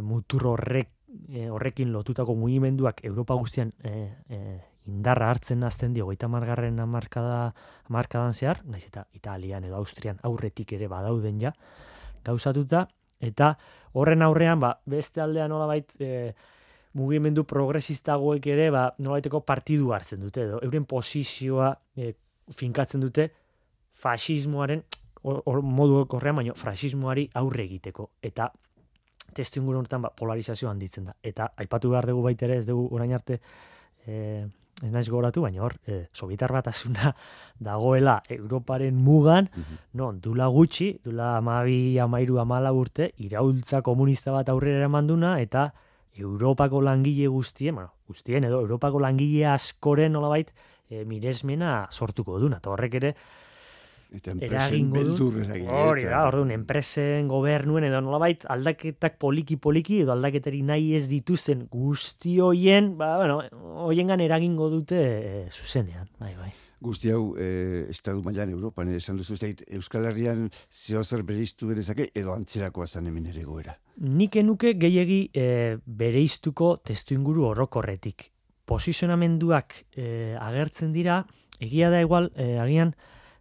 mutur 0.00 0.46
horrek 0.54 0.90
e, 1.28 1.48
horrekin 1.50 1.92
lotutako 1.92 2.34
mugimenduak 2.38 3.04
Europa 3.04 3.34
guztian 3.34 3.72
e, 3.82 3.94
e, 4.28 4.40
indarra 4.86 5.30
hartzen 5.32 5.62
azten 5.64 5.94
dio 5.94 6.06
goita 6.08 6.28
margarren 6.28 6.78
amarkada, 6.80 7.54
amarkadan 7.88 8.34
zehar, 8.34 8.60
naiz 8.68 8.84
eta 8.86 9.06
Italian 9.16 9.64
edo 9.64 9.78
Austrian 9.78 10.18
aurretik 10.28 10.74
ere 10.76 10.88
badauden 10.92 11.40
ja, 11.40 11.54
gauzatuta, 12.24 12.84
eta 13.24 13.54
horren 13.96 14.24
aurrean, 14.26 14.60
ba, 14.60 14.74
beste 14.84 15.22
aldean 15.24 15.52
nola 15.52 15.68
bait, 15.70 15.94
e, 16.00 16.34
mugimendu 16.94 17.46
progresistagoek 17.48 18.46
ere, 18.52 18.68
ba, 18.74 18.90
nola 18.98 19.18
baiteko 19.18 19.40
partidu 19.46 19.94
hartzen 19.96 20.20
dute, 20.22 20.44
edo, 20.50 20.60
euren 20.66 20.84
posizioa 20.88 21.72
e, 21.96 22.12
finkatzen 22.54 23.02
dute 23.02 23.30
fasismoaren, 24.04 24.84
or, 25.24 25.62
modu 25.62 26.04
korrean, 26.10 26.36
baino, 26.36 26.54
fasismoari 26.58 27.28
aurre 27.40 27.64
egiteko, 27.64 28.10
eta 28.22 28.50
testu 29.34 29.60
inguru 29.60 29.80
honetan 29.80 30.04
ba, 30.04 30.10
polarizazio 30.14 30.68
handitzen 30.70 31.08
da. 31.08 31.14
Eta 31.22 31.48
aipatu 31.64 31.90
behar 31.94 32.06
dugu 32.10 32.22
baita 32.26 32.46
ere, 32.46 32.58
ez 32.60 32.66
dugu 32.68 32.86
orain 32.94 33.14
arte, 33.16 33.40
e, 34.06 34.44
ez 34.82 34.90
naiz 34.92 35.06
goratu, 35.08 35.44
baina 35.46 35.62
hor, 35.64 35.76
e, 35.86 36.04
sobitar 36.12 36.52
bat 36.52 36.68
dagoela 37.68 38.20
Europaren 38.28 38.94
mugan, 38.94 39.48
mm 39.54 39.80
non, 39.94 40.20
dula 40.20 40.48
gutxi, 40.48 40.98
dula 41.04 41.36
amabi, 41.38 41.98
amairu, 41.98 42.38
amala 42.38 42.72
urte, 42.72 43.12
iraultza 43.18 43.80
komunista 43.82 44.32
bat 44.32 44.48
aurrera 44.48 44.82
eramanduna, 44.82 45.40
eta 45.40 45.72
Europako 46.18 46.80
langile 46.82 47.26
guztien, 47.28 47.74
bueno, 47.74 47.94
guztien 48.06 48.44
edo, 48.44 48.60
Europako 48.60 49.00
langile 49.00 49.46
askoren 49.46 50.12
nolabait, 50.12 50.52
e, 50.90 51.04
miresmena 51.04 51.88
sortuko 51.90 52.38
duna, 52.38 52.58
eta 52.58 52.70
horrek 52.70 52.94
ere, 53.00 53.14
Eta 54.14 54.30
enpresen 54.30 54.90
beldur 54.94 55.40
Hori 55.74 56.04
da, 56.06 56.20
orduan, 56.28 56.52
enpresen, 56.54 57.26
gobernuen, 57.30 57.88
edo 57.88 58.00
nolabait, 58.04 58.44
aldaketak 58.50 59.16
poliki-poliki, 59.22 60.02
edo 60.04 60.14
aldaketari 60.14 60.62
nahi 60.66 60.92
ez 60.94 61.08
dituzten 61.10 61.66
guzti 61.72 62.38
hoien, 62.42 62.92
ba, 63.00 63.16
bueno, 63.18 63.40
hoien 63.88 64.12
eragingo 64.14 64.70
dute 64.70 65.00
e, 65.00 65.48
zuzenean, 65.50 66.06
bai, 66.20 66.34
bai. 66.38 66.52
Guzti 66.84 67.10
hau, 67.10 67.32
e, 67.40 67.86
Estadu 67.90 68.22
mailan 68.22 68.52
Europan, 68.52 68.90
esan 68.92 69.16
duzu, 69.16 69.38
zeit, 69.40 69.64
Euskal 69.72 70.04
Herrian 70.10 70.50
zehozer 70.68 71.24
bereiztu 71.24 71.70
gerezake, 71.70 72.10
edo 72.14 72.34
antzerakoa 72.36 72.86
zan 72.86 73.08
hemen 73.08 73.26
ere 73.32 73.42
goera. 73.48 73.74
Nik 74.04 74.36
enuke 74.36 74.74
gehiegi 74.78 75.18
e, 75.32 75.46
bereiztuko 75.86 76.76
testu 76.84 77.16
inguru 77.16 77.48
horrokorretik. 77.48 78.28
Posizionamenduak 78.68 79.80
e, 79.96 80.36
agertzen 80.38 80.92
dira, 80.92 81.22
egia 81.58 81.90
da 81.90 82.04
igual, 82.04 82.30
e, 82.36 82.58
agian, 82.60 82.94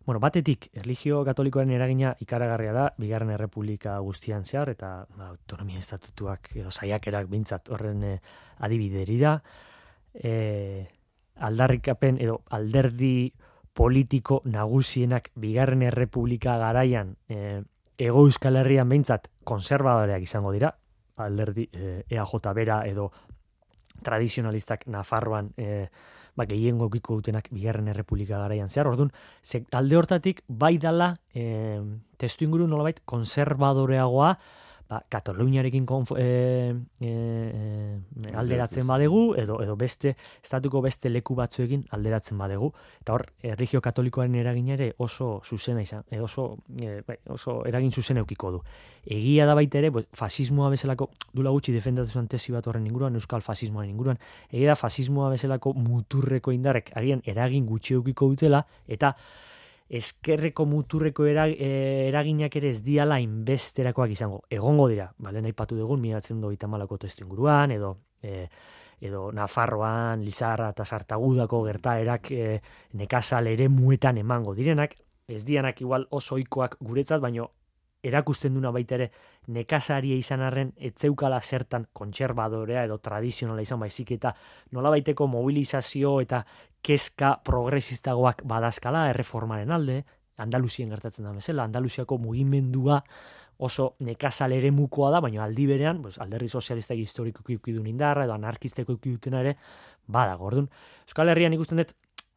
Bueno, 0.05 0.19
batetik, 0.19 0.67
erligio 0.75 1.21
katolikoaren 1.23 1.69
eragina 1.71 2.09
ikaragarria 2.19 2.73
da, 2.75 2.87
bigarren 2.99 3.29
errepublika 3.37 3.95
guztian 4.03 4.43
zehar, 4.43 4.73
eta 4.73 4.89
ba, 5.15 5.29
autonomia 5.29 5.79
estatutuak 5.79 6.49
edo 6.59 6.71
saiakerak 6.71 7.29
bintzat 7.31 7.71
horren 7.71 8.03
e, 8.03 8.17
adibideri 8.67 9.15
da. 9.21 9.37
E, 10.13 10.33
aldarrikapen 11.47 12.19
edo 12.19 12.41
alderdi 12.51 13.31
politiko 13.73 14.41
nagusienak 14.43 15.31
bigarren 15.39 15.87
errepublika 15.87 16.57
garaian 16.59 17.15
e, 17.29 17.61
ego 17.97 18.25
euskal 18.27 18.59
herrian 18.59 18.91
behintzat 18.91 19.31
konservadoreak 19.47 20.27
izango 20.27 20.51
dira, 20.51 20.73
alderdi 21.15 21.69
e, 21.71 22.03
EAJ 22.09 22.51
bera 22.59 22.81
edo 22.89 23.07
tradizionalistak 24.03 24.83
Nafarroan 24.91 25.53
e, 25.55 25.87
ba, 26.35 26.45
gehien 26.49 26.79
gokiko 26.81 27.19
dutenak 27.19 27.49
bigarren 27.53 27.89
errepublika 27.91 28.39
garaian 28.41 28.69
zehar. 28.69 28.89
Orduan, 28.91 29.11
alde 29.71 29.97
hortatik, 29.99 30.43
bai 30.47 30.77
dala, 30.81 31.13
e, 31.33 31.79
testu 32.17 32.47
inguru 32.47 32.67
nolabait, 32.67 33.01
konservadoreagoa, 33.05 34.37
ba, 34.93 35.01
Kataluniarekin 35.10 35.86
konf, 35.89 36.13
e, 36.17 36.73
e, 37.01 37.12
alderatzen 38.38 38.88
badegu, 38.88 39.23
edo, 39.39 39.60
edo 39.63 39.75
beste, 39.79 40.13
estatuko 40.43 40.82
beste 40.86 41.10
leku 41.10 41.36
batzuekin 41.39 41.86
alderatzen 41.97 42.38
badegu. 42.38 42.69
Eta 43.01 43.15
hor, 43.15 43.25
erregio 43.53 43.82
katolikoaren 43.84 44.36
eragin 44.41 44.69
ere 44.75 44.91
oso 45.03 45.29
zuzena 45.43 45.82
izan, 45.82 46.06
e, 46.12 46.19
oso, 46.21 46.47
e, 46.77 46.99
bai, 47.08 47.17
oso 47.34 47.62
eragin 47.69 47.91
zuzen 47.91 48.21
eukiko 48.21 48.51
du. 48.58 48.62
Egia 49.17 49.47
da 49.49 49.56
baita 49.58 49.82
ere, 49.82 49.91
pues, 49.91 50.06
fasismoa 50.13 50.69
bezalako, 50.73 51.10
dula 51.34 51.53
gutxi 51.56 51.73
defendatu 51.75 52.25
tesi 52.29 52.53
bat 52.53 52.67
horren 52.67 52.86
inguruan, 52.88 53.15
euskal 53.19 53.41
fasismoaren 53.41 53.89
inguruan, 53.91 54.21
egia 54.51 54.73
da 54.73 54.77
fasismoa 54.79 55.32
bezalako 55.34 55.73
muturreko 55.73 56.53
indarrek, 56.53 56.93
agian 56.95 57.25
eragin 57.25 57.65
gutxi 57.65 57.97
eukiko 57.97 58.29
dutela, 58.29 58.65
eta 58.88 59.15
eskerreko 59.93 60.65
muturreko 60.65 61.25
e, 61.27 62.08
eraginak 62.10 62.56
ere 62.58 62.71
ez 62.73 62.82
diala 62.82 63.19
inbesterakoak 63.21 64.15
izango. 64.15 64.41
Egongo 64.49 64.88
dira, 64.89 65.12
bale 65.21 65.41
nahi 65.41 65.53
patu 65.53 65.77
dugun, 65.77 66.01
miratzen 66.01 66.41
doi 66.41 66.56
tamalako 66.58 66.97
testu 66.97 67.25
inguruan, 67.27 67.71
edo, 67.71 67.93
e, 68.21 68.47
edo 69.01 69.27
Nafarroan, 69.32 70.23
Lizarra 70.25 70.71
eta 70.73 70.86
Sartagudako 70.86 71.62
gertaerak 71.67 72.32
e, 72.32 72.60
nekazal 72.97 73.51
ere 73.53 73.69
muetan 73.69 74.17
emango 74.17 74.56
direnak, 74.58 74.95
ez 75.27 75.43
dianak 75.45 75.82
igual 75.82 76.08
oso 76.10 76.36
oikoak 76.39 76.79
guretzat, 76.82 77.21
baino 77.21 77.51
erakusten 78.03 78.53
duna 78.53 78.71
baita 78.75 78.97
ere 78.97 79.10
nekazaria 79.56 80.17
izan 80.19 80.41
arren 80.43 80.73
etzeukala 80.89 81.39
zertan 81.41 81.88
kontserbadorea 81.95 82.84
edo 82.88 82.97
tradizionala 82.99 83.63
izan 83.63 83.79
baizik 83.79 84.12
eta 84.17 84.34
nola 84.75 84.91
baiteko 84.91 85.27
mobilizazio 85.32 86.17
eta 86.21 86.43
keska 86.83 87.37
progresistagoak 87.47 88.43
badazkala 88.49 89.07
erreformaren 89.13 89.71
alde, 89.71 90.03
Andaluzien 90.43 90.89
gertatzen 90.89 91.27
da 91.27 91.31
bezala, 91.31 91.63
Andaluziako 91.67 92.17
mugimendua 92.17 93.03
oso 93.63 93.93
nekazal 94.03 94.51
ere 94.55 94.71
mukoa 94.73 95.11
da, 95.13 95.19
baina 95.21 95.43
aldi 95.45 95.67
berean, 95.69 96.01
pues, 96.01 96.17
alderri 96.19 96.49
sozialistak 96.49 96.97
historiko 96.97 97.43
ikidun 97.53 97.85
indarra, 97.87 98.25
edo 98.25 98.33
anarkisteko 98.33 98.97
ikidutena 98.97 99.43
ere, 99.43 99.55
bada, 100.07 100.33
gordun. 100.35 100.69
Euskal 101.05 101.29
Herrian 101.29 101.53
ikusten 101.53 101.79
dut, 101.79 101.93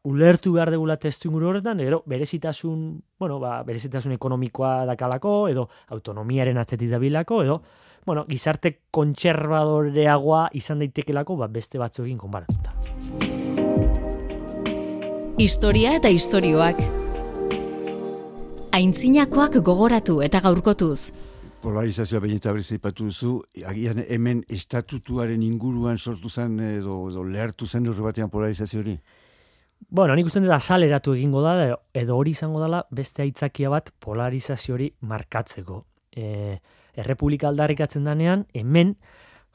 ulertu 0.07 0.53
behar 0.55 0.71
degula 0.71 0.95
testu 1.01 1.27
inguru 1.27 1.49
horretan, 1.49 1.81
ero, 1.83 2.03
berezitasun, 2.05 2.85
bueno, 3.19 3.39
ba, 3.43 3.57
berezitasun 3.67 4.13
ekonomikoa 4.15 4.85
dakalako, 4.93 5.33
edo 5.51 5.67
autonomiaren 5.97 6.61
atzetik 6.61 6.93
dabilako, 6.93 7.41
edo, 7.43 7.61
bueno, 8.05 8.23
gizarte 8.29 8.77
kontserbadoreagoa 8.91 10.47
izan 10.55 10.85
daitekelako, 10.85 11.41
ba, 11.43 11.51
beste 11.51 11.81
batzuekin 11.81 12.21
konbaratuta. 12.21 13.36
Historia 15.37 15.91
eta 15.93 16.09
istorioak. 16.09 16.79
Aintzinakoak 18.73 19.59
gogoratu 19.61 20.15
eta 20.25 20.39
gaurkotuz. 20.41 21.11
Polarizazioa 21.61 22.23
behin 22.23 22.39
eta 22.41 22.55
berriz 22.55 22.71
aipatu 22.73 23.05
duzu, 23.05 23.33
agian 23.69 24.01
hemen 24.07 24.41
estatutuaren 24.49 25.43
inguruan 25.45 26.01
sortu 26.01 26.31
zen 26.33 26.57
edo, 26.71 26.97
edo 27.11 27.27
lehartu 27.29 27.69
zen 27.69 27.85
urre 27.85 28.01
batean 28.07 28.33
polarizazio 28.33 28.81
hori? 28.81 28.97
Bueno, 29.93 30.15
nik 30.17 30.25
uste 30.25 30.41
dut 30.41 30.57
azaleratu 30.57 31.13
egingo 31.13 31.45
da, 31.45 31.53
edo 31.93 32.17
hori 32.17 32.33
izango 32.33 32.65
dela 32.65 32.81
beste 32.89 33.21
aitzakia 33.21 33.69
bat 33.69 33.93
polarizazio 34.01 34.73
hori 34.73 34.89
markatzeko. 35.05 35.83
E, 36.17 36.57
errepublika 36.97 37.51
aldarrikatzen 37.53 38.09
danean, 38.09 38.47
hemen, 38.57 38.97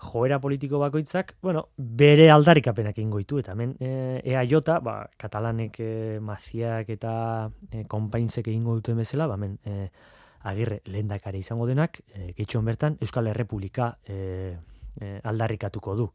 joera 0.02 0.40
politiko 0.40 0.80
bakoitzak, 0.82 1.36
bueno, 1.42 1.68
bere 1.76 2.30
aldarrikapenak 2.30 2.98
egingo 2.98 3.20
ditu, 3.22 3.38
eta 3.38 3.54
hemen 3.54 3.76
e, 3.80 4.20
EAJ, 4.24 4.56
ba, 4.82 4.96
katalanek 5.18 5.78
e, 5.80 5.92
maziak 6.20 6.90
eta 6.90 7.12
e, 7.70 7.84
konpainsek 7.88 8.50
egingo 8.50 8.74
duten 8.80 8.98
bezala, 8.98 9.28
ba, 9.30 9.38
hemen, 9.38 9.58
e, 9.64 9.88
agirre 10.50 10.80
lehendakari 10.90 11.44
izango 11.44 11.68
denak, 11.70 12.02
e, 12.10 12.32
gehitxon 12.32 12.66
bertan, 12.66 12.98
Euskal 13.00 13.30
Errepublika 13.30 13.92
e, 14.04 14.58
e, 15.00 15.14
aldarrikatuko 15.22 15.96
du. 15.96 16.10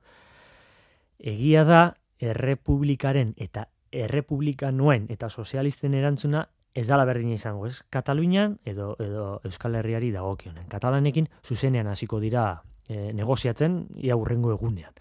Egia 1.18 1.64
da, 1.66 1.82
errepublikaren 2.20 3.34
eta 3.38 3.68
errepublika 3.94 4.72
nuen 4.72 5.06
eta 5.14 5.30
sozialisten 5.30 5.94
erantzuna 5.96 6.48
ez 6.78 6.86
dala 6.88 7.06
berdina 7.10 7.38
izango, 7.38 7.66
ez? 7.66 7.82
Katalunian 7.90 8.58
edo 8.66 8.96
edo 9.02 9.40
Euskal 9.48 9.78
Herriari 9.80 10.12
dagokionen. 10.14 10.68
Katalanekin 10.70 11.30
zuzenean 11.46 11.88
hasiko 11.88 12.20
dira 12.22 12.64
e, 12.88 13.14
negoziatzen 13.14 13.86
ia 13.96 14.18
urrengo 14.18 14.52
egunean. 14.56 14.96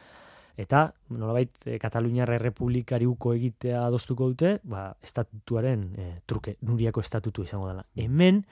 Eta, 0.57 0.95
nolabait, 1.13 1.53
e, 1.69 1.79
Kataluniar 1.79 2.31
Errepublikari 2.33 3.07
uko 3.07 3.35
egitea 3.37 3.85
adoztuko 3.87 4.31
dute, 4.33 4.57
ba, 4.65 4.89
estatutuaren 5.05 5.83
e, 5.97 6.07
truke, 6.27 6.57
nuriako 6.65 7.05
estatutu 7.05 7.45
izango 7.45 7.69
dela. 7.69 7.85
Hemen, 7.95 8.45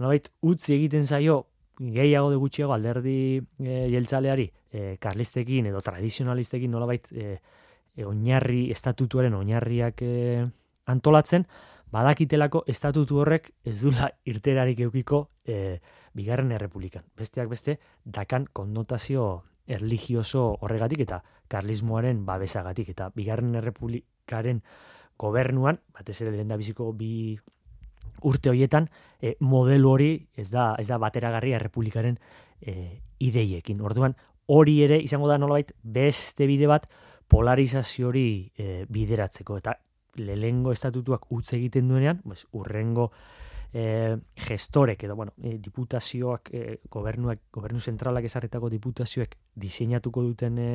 nolabait, 0.00 0.30
utzi 0.40 0.74
egiten 0.78 1.04
zaio, 1.04 1.44
gehiago 1.78 2.30
de 2.30 2.38
gutxiago 2.40 2.72
alderdi 2.72 3.18
e, 3.58 3.76
jeltzaleari, 3.92 4.48
e, 4.72 4.96
karlistekin 5.02 5.68
edo 5.70 5.82
tradizionalistekin 5.84 6.72
nolabait, 6.72 7.10
e, 7.12 7.38
e, 7.96 8.04
oinarri 8.08 8.70
estatutuaren 8.72 9.34
oinarriak 9.36 10.02
e, 10.02 10.46
antolatzen, 10.90 11.46
badakitelako 11.94 12.64
estatutu 12.70 13.20
horrek 13.22 13.50
ez 13.64 13.78
dula 13.80 14.10
irterarik 14.32 14.80
eukiko 14.86 15.28
e, 15.46 15.78
bigarren 16.14 16.52
errepublikan. 16.56 17.04
Besteak 17.18 17.50
beste, 17.50 17.78
dakan 18.04 18.48
konnotazio 18.52 19.44
erligioso 19.66 20.44
horregatik 20.60 21.04
eta 21.06 21.22
karlismoaren 21.48 22.24
babesagatik 22.26 22.90
eta 22.92 23.08
bigarren 23.14 23.54
errepublikaren 23.60 24.60
gobernuan, 25.20 25.78
batez 25.94 26.20
ere 26.22 26.34
lehen 26.34 26.52
biziko 26.58 26.90
bi 26.92 27.38
urte 28.26 28.50
hoietan, 28.50 28.88
e, 29.22 29.36
modelu 29.40 29.90
hori 29.90 30.10
ez 30.36 30.50
da, 30.50 30.74
ez 30.78 30.88
da 30.88 30.98
bateragarria 30.98 31.60
errepublikaren 31.60 32.18
e, 32.60 33.00
ideiekin. 33.22 33.80
Orduan, 33.80 34.16
hori 34.46 34.80
ere 34.84 34.98
izango 35.00 35.30
da 35.30 35.38
nolabait 35.38 35.72
beste 35.82 36.48
bide 36.50 36.68
bat 36.68 36.88
polarizazio 37.30 38.10
hori 38.10 38.28
e, 38.58 38.84
bideratzeko 38.90 39.62
eta 39.62 39.78
lehengo 40.16 40.72
estatutuak 40.72 41.30
utz 41.32 41.52
egiten 41.56 41.88
duenean, 41.88 42.20
pues, 42.24 42.46
urrengo 42.52 43.10
e, 43.72 44.16
gestorek 44.36 45.02
edo 45.04 45.16
bueno, 45.16 45.34
e, 45.42 45.58
diputazioak 45.58 46.50
e, 46.52 46.78
gobernuak 46.90 47.42
gobernu 47.52 47.80
zentralak 47.80 48.24
esarretako 48.24 48.70
diputazioek 48.70 49.36
diseinatuko 49.54 50.22
duten 50.22 50.58
e, 50.58 50.70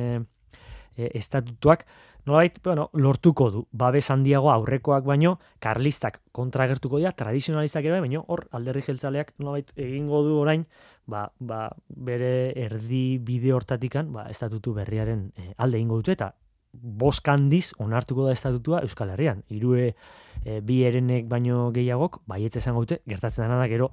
e, 0.96 1.10
estatutuak 1.14 1.86
nolait, 2.26 2.58
bueno, 2.62 2.90
lortuko 2.92 3.50
du. 3.50 3.62
Babes 3.72 4.10
handiago 4.10 4.50
aurrekoak 4.52 5.06
baino 5.08 5.38
karlistak 5.58 6.20
kontragertuko 6.36 7.00
dira 7.00 7.12
tradizionalistak 7.16 7.88
ere 7.88 8.02
baino 8.04 8.26
hor 8.28 8.46
alderdi 8.52 8.84
jeltzaleak 8.84 9.32
nolait 9.38 9.72
egingo 9.76 10.22
du 10.26 10.36
orain 10.36 10.66
ba, 11.06 11.30
ba, 11.38 11.70
bere 11.88 12.52
erdi 12.52 13.18
bide 13.18 13.54
hortatikan 13.56 14.12
ba, 14.12 14.28
estatutu 14.28 14.76
berriaren 14.76 15.30
e, 15.36 15.54
alde 15.56 15.80
egingo 15.80 16.02
dute 16.02 16.18
eta 16.18 16.34
boskandiz 16.72 17.72
onartuko 17.78 18.26
da 18.26 18.32
estatutua 18.32 18.82
Euskal 18.86 19.10
Herrian. 19.14 19.42
Irue 19.50 19.90
e, 20.44 20.60
bi 20.60 20.82
erenek 20.86 21.26
baino 21.28 21.70
gehiagok, 21.74 22.22
baietz 22.30 22.56
esango 22.60 22.84
dute, 22.84 23.00
gertatzen 23.08 23.46
dena 23.46 23.58
da 23.60 23.68
gero 23.70 23.90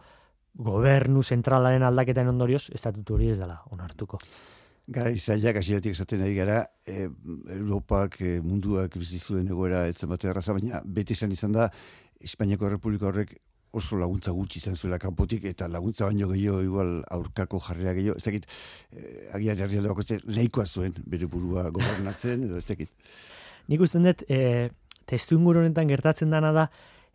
gobernu 0.58 1.24
zentralaren 1.24 1.86
aldaketaren 1.86 2.34
ondorioz, 2.34 2.68
estatutu 2.74 3.18
hori 3.18 3.32
ez 3.34 3.38
dela 3.40 3.60
onartuko. 3.72 4.20
Gara 4.88 5.12
izaiak 5.12 5.60
asiatik 5.60 5.98
esaten 5.98 6.24
ari 6.24 6.36
gara, 6.38 6.62
e, 6.88 7.10
Europak, 7.58 8.22
e, 8.22 8.38
munduak 8.42 8.96
bizizuen 8.98 9.50
egoera 9.52 9.86
ez 9.88 9.98
zenbatu 9.98 10.30
erraza, 10.32 10.56
baina 10.56 10.82
beti 10.86 11.18
izan 11.18 11.34
izan 11.36 11.58
da, 11.58 11.70
Espainiako 12.24 12.72
Republika 12.72 13.10
horrek 13.12 13.36
oso 13.74 13.98
laguntza 13.98 14.32
gutxi 14.32 14.60
izan 14.60 14.76
zuela 14.76 15.00
kanpotik 15.00 15.46
eta 15.46 15.68
laguntza 15.68 16.06
baino 16.06 16.30
gehiago 16.32 16.62
igual 16.64 16.92
aurkako 17.12 17.60
jarrera 17.60 17.94
gehiago. 17.94 18.18
Ez 18.18 18.24
dakit, 18.24 18.46
eh, 18.92 19.30
agian 19.34 19.58
herrialde 19.60 19.90
bako 19.90 20.04
nahikoa 20.26 20.66
zuen 20.66 20.94
bere 21.06 21.26
burua 21.26 21.70
gobernatzen 21.70 22.44
edo 22.44 22.58
ez 22.58 22.66
dakit. 22.66 22.90
Nik 23.68 23.82
uste 23.82 24.00
dut, 24.00 24.24
e, 24.30 24.70
testu 25.06 25.38
honetan 25.38 25.88
gertatzen 25.88 26.30
dana 26.30 26.52
da, 26.52 26.70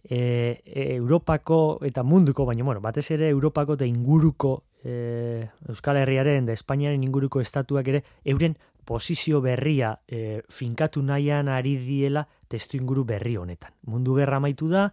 e, 0.04 0.60
Europako 0.96 1.78
eta 1.84 2.02
munduko, 2.02 2.44
baina 2.44 2.64
bueno, 2.64 2.80
batez 2.80 3.10
ere 3.10 3.28
Europako 3.28 3.74
eta 3.74 3.86
inguruko 3.86 4.62
e, 4.84 5.48
Euskal 5.68 5.96
Herriaren 5.96 6.46
da 6.46 6.52
Espainiaren 6.52 7.02
inguruko 7.02 7.40
estatuak 7.40 7.88
ere, 7.88 8.02
euren 8.24 8.56
posizio 8.84 9.40
berria 9.40 9.94
e, 10.08 10.42
finkatu 10.50 11.02
nahian 11.02 11.48
ari 11.48 11.76
diela 11.78 12.26
testu 12.48 12.76
inguru 12.76 13.04
berri 13.04 13.36
honetan. 13.36 13.72
Mundu 13.86 14.16
gerra 14.18 14.36
amaitu 14.42 14.68
da, 14.68 14.90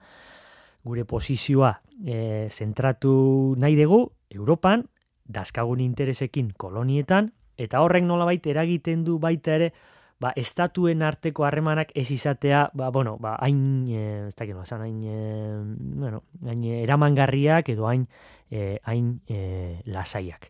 gure 0.89 1.06
posizioa 1.06 1.75
e, 2.06 2.47
zentratu 2.49 3.56
nahi 3.58 3.78
dugu 3.78 4.10
Europan, 4.30 4.88
daskagun 5.30 5.82
interesekin 5.84 6.52
kolonietan, 6.58 7.32
eta 7.58 7.84
horrek 7.84 8.06
nolabait 8.08 8.45
eragiten 8.49 9.04
du 9.06 9.19
baita 9.21 9.56
ere, 9.58 9.71
ba, 10.19 10.34
estatuen 10.36 11.04
arteko 11.06 11.45
harremanak 11.47 11.93
ez 11.97 12.10
izatea, 12.12 12.69
ba, 12.73 12.89
bueno, 12.95 13.17
ba, 13.21 13.36
hain, 13.39 13.86
e, 13.88 14.28
ez 14.28 14.36
da 14.36 14.45
no, 14.49 14.65
hain, 14.84 14.99
e, 15.04 15.19
bueno, 16.02 16.23
hain 16.45 16.63
eramangarriak 16.63 17.69
edo 17.69 17.88
hain, 17.88 18.08
e, 18.52 18.80
hain 18.84 19.19
e, 19.28 19.82
lasaiak. 19.86 20.49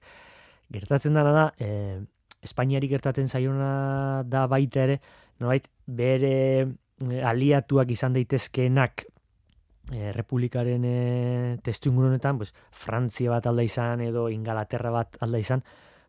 Gertatzen 0.71 1.13
dana 1.13 1.33
da, 1.33 1.45
e, 1.59 1.99
Espainiari 2.39 2.87
gertatzen 2.87 3.27
zaiona 3.27 4.23
da 4.23 4.45
baita 4.47 4.85
ere, 4.85 5.01
nolabait, 5.41 5.65
bere 5.85 6.69
aliatuak 7.27 7.91
izan 7.91 8.15
daitezkeenak 8.15 9.03
e, 9.91 10.11
republikaren 10.11 10.85
e, 10.85 11.57
testu 11.63 11.89
ingurunetan, 11.89 12.37
pues, 12.37 12.53
Frantzia 12.71 13.31
bat 13.31 13.47
alda 13.47 13.63
izan 13.63 14.01
edo 14.01 14.29
Ingalaterra 14.29 14.91
bat 14.93 15.17
alda 15.23 15.39
izan, 15.41 15.63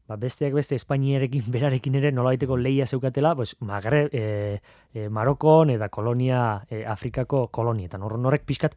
ba, 0.08 0.16
besteak 0.20 0.54
beste 0.54 0.76
Espainiarekin 0.78 1.48
berarekin 1.54 1.96
ere 2.00 2.12
nolabaiteko 2.12 2.58
leia 2.58 2.86
zeukatela, 2.86 3.34
pues, 3.36 3.56
Magre, 3.60 4.08
e, 4.12 4.60
e, 4.92 5.08
Marokon 5.08 5.70
eta 5.76 5.88
kolonia, 5.88 6.64
e, 6.68 6.84
Afrikako 6.84 7.48
kolonietan. 7.48 8.02
Horren 8.02 8.26
horrek 8.26 8.46
pixkat 8.48 8.76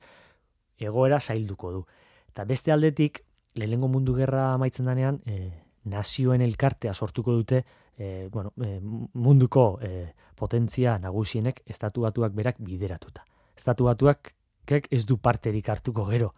egoera 0.79 1.19
zailduko 1.19 1.71
du. 1.71 1.85
Eta 2.29 2.45
beste 2.49 2.73
aldetik, 2.73 3.23
lehengo 3.55 3.87
mundu 3.87 4.15
gerra 4.17 4.53
amaitzen 4.53 4.89
danean, 4.89 5.21
e, 5.25 5.51
nazioen 5.89 6.41
elkartea 6.41 6.93
sortuko 6.93 7.33
dute, 7.35 7.63
e, 7.97 8.29
bueno, 8.31 8.53
e, 8.63 8.79
munduko 8.81 9.79
e, 9.81 10.13
potentzia 10.35 10.97
nagusienek 10.99 11.61
estatuatuak 11.69 12.33
berak 12.33 12.61
bideratuta. 12.63 13.25
Estatuatuak 13.57 14.33
kek 14.65 14.87
ez 14.91 15.05
du 15.05 15.17
parterik 15.17 15.69
hartuko 15.69 16.05
gero 16.05 16.33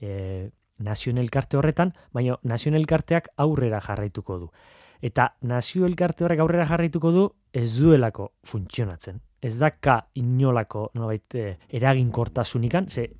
e, 0.00 0.50
nazio 0.78 1.12
elkarte 1.16 1.58
horretan, 1.58 1.92
baina 2.12 2.38
nazio 2.42 2.74
elkarteak 2.74 3.32
aurrera 3.36 3.80
jarraituko 3.80 4.38
du. 4.38 4.50
Eta 5.02 5.34
nazio 5.42 5.86
elkarte 5.86 6.24
horrek 6.24 6.40
aurrera 6.42 6.66
jarraituko 6.66 7.12
du 7.12 7.24
ez 7.52 7.76
duelako 7.78 8.32
funtzionatzen. 8.46 9.20
Ez 9.42 9.56
daka 9.58 10.00
inolako 10.14 10.90
nolabait, 10.94 11.34
e, 11.34 11.58
eraginkortasunikan, 11.68 12.88
ze 12.88 13.10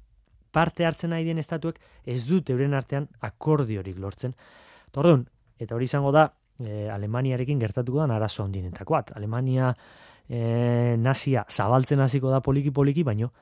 parte 0.50 0.86
hartzen 0.86 1.10
nahi 1.10 1.24
dien 1.24 1.38
estatuek 1.38 1.78
ez 2.06 2.24
dut 2.26 2.50
euren 2.50 2.74
artean 2.74 3.08
akordiorik 3.20 3.98
lortzen. 3.98 4.34
Tordun, 4.90 5.26
eta 5.58 5.74
hori 5.74 5.84
izango 5.84 6.12
da 6.12 6.32
e, 6.58 6.88
Alemaniarekin 6.90 7.58
gertatuko 7.58 8.06
da 8.06 8.14
arazo 8.14 8.44
handinetakoat. 8.44 9.12
Alemania 9.16 9.74
e, 10.28 10.96
nazia 10.98 11.44
zabaltzen 11.48 12.00
hasiko 12.00 12.30
da 12.30 12.40
poliki-poliki, 12.40 13.04
baino 13.04 13.32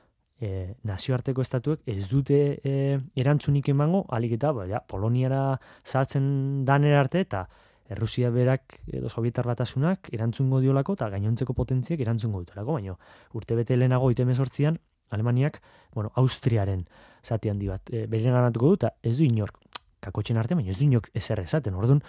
e, 0.41 0.73
nazioarteko 0.87 1.41
estatuek 1.41 1.81
ez 1.89 2.07
dute 2.09 2.39
e, 2.63 2.73
erantzunik 3.15 3.69
emango, 3.73 4.03
alik 4.13 4.37
eta 4.37 4.51
ba, 4.53 4.67
ja, 4.69 4.81
Poloniara 4.81 5.59
sartzen 5.83 6.65
danera 6.65 7.01
arte, 7.01 7.23
eta 7.25 7.47
Errusia 7.87 8.29
berak 8.35 8.81
edo 8.91 9.07
Sovietar 9.07 9.47
batasunak 9.47 10.09
erantzungo 10.11 10.59
diolako 10.59 10.97
eta 10.97 11.07
gainontzeko 11.13 11.55
potentziek 11.55 12.01
erantzungo 12.03 12.43
dutelako, 12.43 12.75
baina 12.75 12.97
urte 13.33 13.55
bete 13.55 13.77
lehenago 13.77 14.11
ite 14.11 14.25
mesortzian, 14.27 14.79
Alemaniak, 15.09 15.61
bueno, 15.95 16.11
Austriaren 16.19 16.83
zati 17.23 17.49
handi 17.49 17.69
bat, 17.71 17.89
e, 17.91 18.05
beren 18.11 18.35
ganatuko 18.35 18.73
du, 18.73 18.79
eta 18.81 18.91
ez 19.03 19.15
du 19.17 19.23
inork, 19.23 19.61
kakotxen 20.03 20.37
arte, 20.37 20.55
baina 20.55 20.73
ez 20.73 20.77
du 20.77 20.83
inork 20.83 21.07
ezer 21.15 21.39
esaten, 21.39 21.75
orduan, 21.79 22.03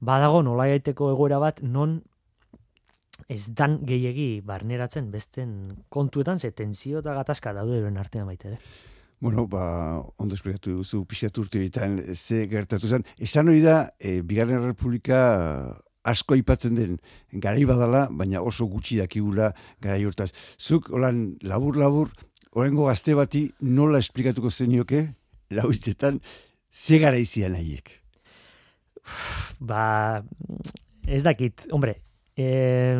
badago 0.00 0.40
nola 0.42 0.66
egoera 0.72 1.38
bat, 1.38 1.60
non 1.60 2.00
ez 3.28 3.46
dan 3.56 3.80
gehiegi 3.86 4.40
barneratzen 4.46 5.10
besten 5.10 5.84
kontuetan, 5.88 6.38
ze 6.38 6.50
tenzio 6.50 7.00
eta 7.00 7.14
gatazka 7.14 7.52
daude 7.52 7.82
artean 7.98 8.26
baita 8.26 8.48
ere. 8.48 8.58
Bueno, 9.20 9.46
ba, 9.46 10.00
ondo 10.16 10.34
esplikatu 10.34 10.78
duzu, 10.78 11.04
pixat 11.04 11.36
urte 11.38 11.60
ze 12.14 12.46
gertatu 12.48 12.88
zen. 12.88 13.04
Esan 13.18 13.48
hori 13.48 13.60
da, 13.60 13.90
e, 13.98 14.22
Bigarren 14.22 14.64
Republika 14.64 15.76
asko 16.04 16.34
aipatzen 16.34 16.74
den 16.74 16.98
garai 17.32 17.66
badala, 17.66 18.08
baina 18.10 18.40
oso 18.40 18.66
gutxi 18.66 18.96
dakigula 18.96 19.52
garai 19.82 20.04
hortaz. 20.06 20.32
Zuk, 20.58 20.88
holan, 20.88 21.36
labur-labur, 21.42 22.08
horrengo 22.52 22.86
gazte 22.86 23.14
bati 23.14 23.50
nola 23.60 23.98
esplikatuko 23.98 24.50
zenioke, 24.50 25.14
lau 25.50 25.70
hitzetan, 25.70 26.20
ze 26.70 26.98
gara 26.98 27.18
izian 27.18 27.52
nahiek? 27.52 27.90
Ba, 29.60 30.22
ez 31.06 31.22
dakit, 31.26 31.66
hombre, 31.70 31.98
eh, 32.40 32.96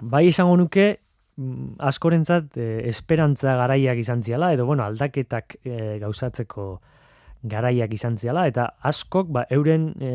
bai 0.00 0.26
izango 0.28 0.56
nuke, 0.56 0.86
Mm, 1.32 1.78
askorentzat 1.80 2.58
e, 2.60 2.64
esperantza 2.90 3.54
garaiak 3.56 3.96
izan 3.96 4.20
ziala, 4.22 4.50
edo 4.52 4.66
bueno, 4.68 4.84
aldaketak 4.84 5.56
e, 5.64 5.76
gauzatzeko 6.02 6.66
garaiak 7.48 7.94
izan 7.96 8.18
ziala, 8.20 8.44
eta 8.50 8.66
askok 8.90 9.30
ba, 9.32 9.46
euren 9.50 9.94
e, 9.96 10.12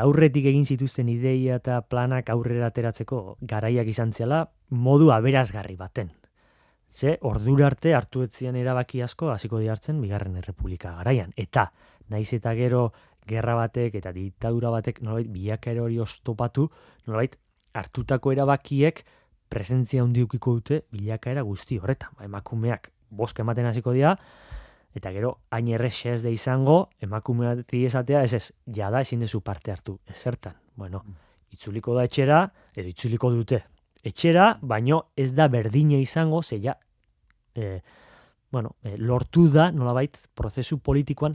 aurretik 0.00 0.46
egin 0.46 0.64
zituzten 0.64 1.08
ideia 1.10 1.58
eta 1.60 1.80
planak 1.82 2.30
aurrera 2.30 2.70
ateratzeko 2.70 3.36
garaiak 3.42 3.90
izan 3.90 4.12
ziala, 4.14 4.44
modu 4.70 5.10
aberazgarri 5.12 5.76
baten. 5.76 6.12
Ze, 6.88 7.18
ordura 7.26 7.66
arte 7.66 7.92
hartu 7.92 8.22
etzian 8.22 8.56
erabaki 8.56 9.02
asko, 9.02 9.32
hasiko 9.34 9.58
diartzen, 9.58 10.00
bigarren 10.00 10.36
errepublika 10.38 10.94
garaian. 11.00 11.34
Eta, 11.36 11.66
naiz 12.08 12.28
eta 12.36 12.54
gero, 12.54 12.86
gerra 13.28 13.54
batek 13.58 13.94
eta 14.00 14.12
diktadura 14.12 14.70
batek, 14.74 15.00
nolabait, 15.02 15.30
bilaka 15.32 15.74
hori 15.80 15.98
ostopatu, 16.00 16.68
nolabait, 17.06 17.36
hartutako 17.74 18.32
erabakiek, 18.32 19.04
presentzia 19.50 20.02
handiukiko 20.02 20.58
dute 20.58 20.82
bilakaera 20.92 21.42
guzti 21.42 21.78
horretan. 21.78 22.14
Ba, 22.18 22.24
emakumeak 22.28 22.90
boska 23.14 23.42
ematen 23.44 23.66
hasiko 23.66 23.94
dira, 23.94 24.14
eta 24.94 25.10
gero, 25.14 25.38
hain 25.54 25.68
errexe 25.74 26.12
ez 26.14 26.22
da 26.22 26.30
izango, 26.30 26.88
emakumeak 27.02 27.72
esatea, 27.74 28.22
ez 28.24 28.34
ez, 28.34 28.52
jada 28.66 29.00
ezin 29.00 29.20
dezu 29.20 29.40
parte 29.40 29.72
hartu, 29.72 29.98
ez 30.06 30.16
zertan. 30.16 30.54
Bueno, 30.74 31.04
itzuliko 31.54 31.94
da 31.94 32.04
etxera, 32.08 32.40
edo 32.74 32.90
itzuliko 32.90 33.30
dute. 33.30 33.64
Etxera, 34.04 34.58
baino 34.60 35.06
ez 35.16 35.32
da 35.34 35.48
berdina 35.48 35.98
izango, 35.98 36.42
ze 36.42 36.60
ja, 36.60 36.76
e, 37.54 37.80
bueno, 38.52 38.76
e, 38.82 38.96
lortu 38.98 39.48
da, 39.50 39.70
nolabait, 39.72 40.18
prozesu 40.34 40.78
politikoan, 40.78 41.34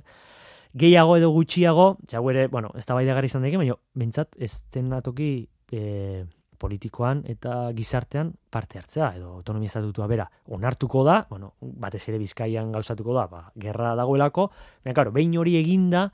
gehiago 0.74 1.18
edo 1.18 1.30
gutxiago, 1.34 1.98
jau 2.10 2.24
ere, 2.30 2.48
bueno, 2.48 2.72
ez 2.78 2.86
da 2.86 2.94
bai 2.94 3.06
izan 3.26 3.42
daike, 3.42 3.58
baina, 3.58 3.76
bentsat, 3.94 4.36
ez 4.38 4.62
tenatoki, 4.70 5.48
e, 5.72 6.26
politikoan 6.60 7.24
eta 7.32 7.72
gizartean 7.76 8.34
parte 8.52 8.78
hartzea 8.78 9.14
edo 9.18 9.32
autonomia 9.40 9.72
estatutua 9.72 10.10
bera 10.12 10.28
onartuko 10.52 11.06
da, 11.08 11.22
bueno, 11.30 11.54
batez 11.62 12.04
ere 12.12 12.20
Bizkaian 12.20 12.74
gauzatuko 12.76 13.16
da, 13.16 13.26
ba, 13.32 13.46
gerra 13.56 13.96
dagoelako, 13.96 14.50
baina 14.84 14.98
claro, 14.98 15.14
behin 15.16 15.38
hori 15.40 15.56
eginda, 15.62 16.10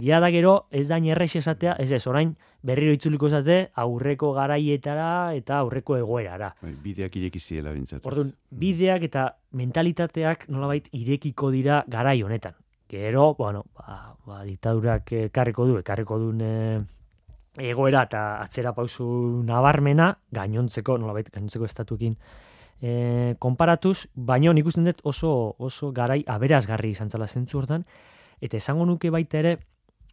ja 0.00 0.18
da 0.20 0.32
gero 0.34 0.66
ez 0.74 0.88
da 0.88 0.98
errex 0.98 1.36
esatea, 1.36 1.76
ez 1.78 1.92
ez, 1.92 2.02
orain 2.10 2.34
berriro 2.62 2.92
itzuliko 2.96 3.30
esate 3.30 3.70
aurreko 3.78 4.32
garaietara 4.34 5.34
eta 5.38 5.60
aurreko 5.62 5.96
egoerara. 6.00 6.54
Bai, 6.62 6.74
bideak 6.82 7.16
ireki 7.16 7.38
ziela 7.38 7.72
bintzat. 7.72 8.04
Orduan, 8.06 8.34
bideak 8.50 9.06
eta 9.06 9.28
mentalitateak 9.52 10.48
nolabait 10.48 10.90
irekiko 10.92 11.52
dira 11.54 11.84
garai 11.88 12.20
honetan. 12.22 12.58
Gero, 12.94 13.34
bueno, 13.34 13.64
ba, 13.74 14.14
ba 14.22 14.44
diktadurak 14.46 15.10
ekarriko 15.26 15.64
du, 15.66 15.78
ekarriko 15.80 16.18
du 16.20 16.28
egoera 17.58 18.04
eta 18.06 18.20
atzera 18.42 18.70
pausu 18.74 19.04
nabarmena 19.46 20.12
gainontzeko 20.34 20.94
nolabait 21.02 21.26
gainontzeko 21.34 21.66
estatuekin 21.66 22.14
e, 22.80 23.34
konparatuz, 23.42 24.06
baino 24.14 24.52
nik 24.54 24.70
usten 24.70 24.86
dut 24.86 25.02
oso 25.10 25.32
oso 25.58 25.90
garai 25.96 26.22
aberazgarri 26.36 26.92
izan 26.94 27.10
zela 27.10 27.26
zentzu 27.26 27.58
hortan. 27.58 27.82
Eta 28.40 28.58
esango 28.62 28.86
nuke 28.86 29.10
baita 29.10 29.42
ere 29.42 29.56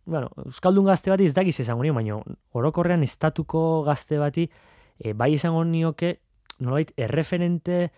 bueno, 0.05 0.31
euskaldun 0.47 0.89
gazte 0.89 1.13
bati 1.13 1.29
ez 1.29 1.35
dakiz 1.37 1.59
esango 1.61 1.85
nio, 1.85 1.93
baino 1.93 2.23
orokorrean 2.57 3.03
estatuko 3.05 3.83
gazte 3.85 4.17
bati 4.17 4.47
e, 4.97 5.13
bai 5.13 5.35
esango 5.37 5.63
nioke 5.69 6.15
nolabait 6.59 6.97
erreferente 6.97 7.91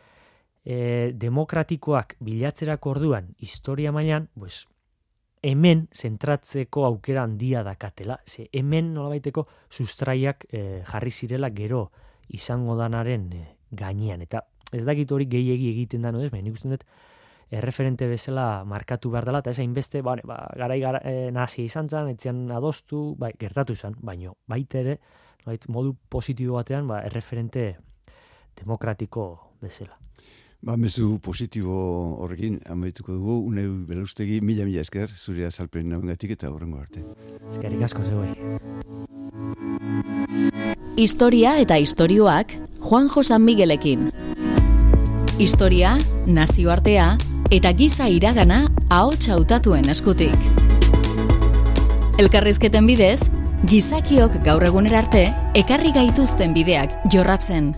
e, 0.66 1.12
demokratikoak 1.16 2.18
bilatzerako 2.20 2.98
orduan 2.98 3.32
historia 3.40 3.96
mailan, 3.96 4.28
pues 4.36 4.66
hemen 5.44 5.88
zentratzeko 5.92 6.86
aukera 6.88 7.24
handia 7.28 7.64
dakatela. 7.64 8.20
Ze 8.26 8.48
hemen 8.52 8.94
nolabaiteko 8.94 9.46
sustraiak 9.70 10.48
e, 10.50 10.82
jarri 10.88 11.12
zirela 11.12 11.50
gero 11.52 11.90
izango 12.30 12.78
danaren 12.80 13.28
e, 13.34 13.44
gainean. 13.72 14.24
Eta 14.24 14.46
ez 14.72 14.86
dakit 14.88 15.12
hori 15.12 15.28
gehiegi 15.30 15.70
egiten 15.74 16.08
da, 16.08 16.12
no 16.12 16.24
ez? 16.24 16.32
Baina 16.32 16.50
nik 16.50 16.62
dut 16.64 16.86
erreferente 17.54 18.08
bezala 18.10 18.64
markatu 18.66 19.12
behar 19.14 19.28
dela, 19.30 19.44
eta 19.44 19.52
ez 19.52 19.60
hainbeste, 19.62 20.02
ba, 20.02 20.16
ba, 20.26 20.40
garai 20.58 20.80
gara, 20.82 21.02
e, 21.06 21.30
nazi 21.32 21.68
izan 21.68 21.90
zen, 21.90 22.10
etzian 22.16 22.48
adostu, 22.52 23.14
bai, 23.20 23.34
gertatu 23.40 23.76
izan, 23.78 23.98
baino 24.02 24.38
baita 24.50 24.80
ere, 24.82 24.98
modu 25.68 25.94
positibo 26.10 26.58
batean, 26.58 26.88
ba, 26.90 27.04
erreferente 27.06 27.76
demokratiko 28.58 29.28
bezala. 29.62 30.00
Ba, 30.64 30.78
mezu 30.80 31.18
positibo 31.20 31.74
horrekin 32.24 32.62
amaituko 32.72 33.12
dugu, 33.12 33.34
uneu 33.50 33.74
belustegi 33.84 34.38
mila 34.40 34.64
mila 34.64 34.80
esker, 34.86 35.12
zure 35.12 35.44
azalpen 35.44 35.90
nabengatik 35.92 36.38
eta 36.38 36.48
horrengo 36.54 36.80
arte. 36.80 37.04
Eskerik 37.50 37.84
asko 37.84 38.06
zeuei. 38.08 38.32
Historia 40.96 41.58
eta 41.60 41.76
istorioak 41.84 42.56
Juan 42.80 43.12
Josan 43.12 43.44
Miguelekin. 43.44 44.08
Historia, 45.36 45.98
nazioartea 46.32 47.12
eta 47.52 47.76
giza 47.76 48.08
iragana 48.08 48.64
ahots 48.88 49.28
hautatuen 49.36 49.92
eskutik. 49.92 50.52
Elkarrizketen 52.24 52.88
bidez, 52.88 53.20
gizakiok 53.68 54.40
gaur 54.48 54.64
egunera 54.64 55.04
arte 55.04 55.34
ekarri 55.60 55.92
gaituzten 55.92 56.56
bideak 56.56 57.02
jorratzen. 57.12 57.74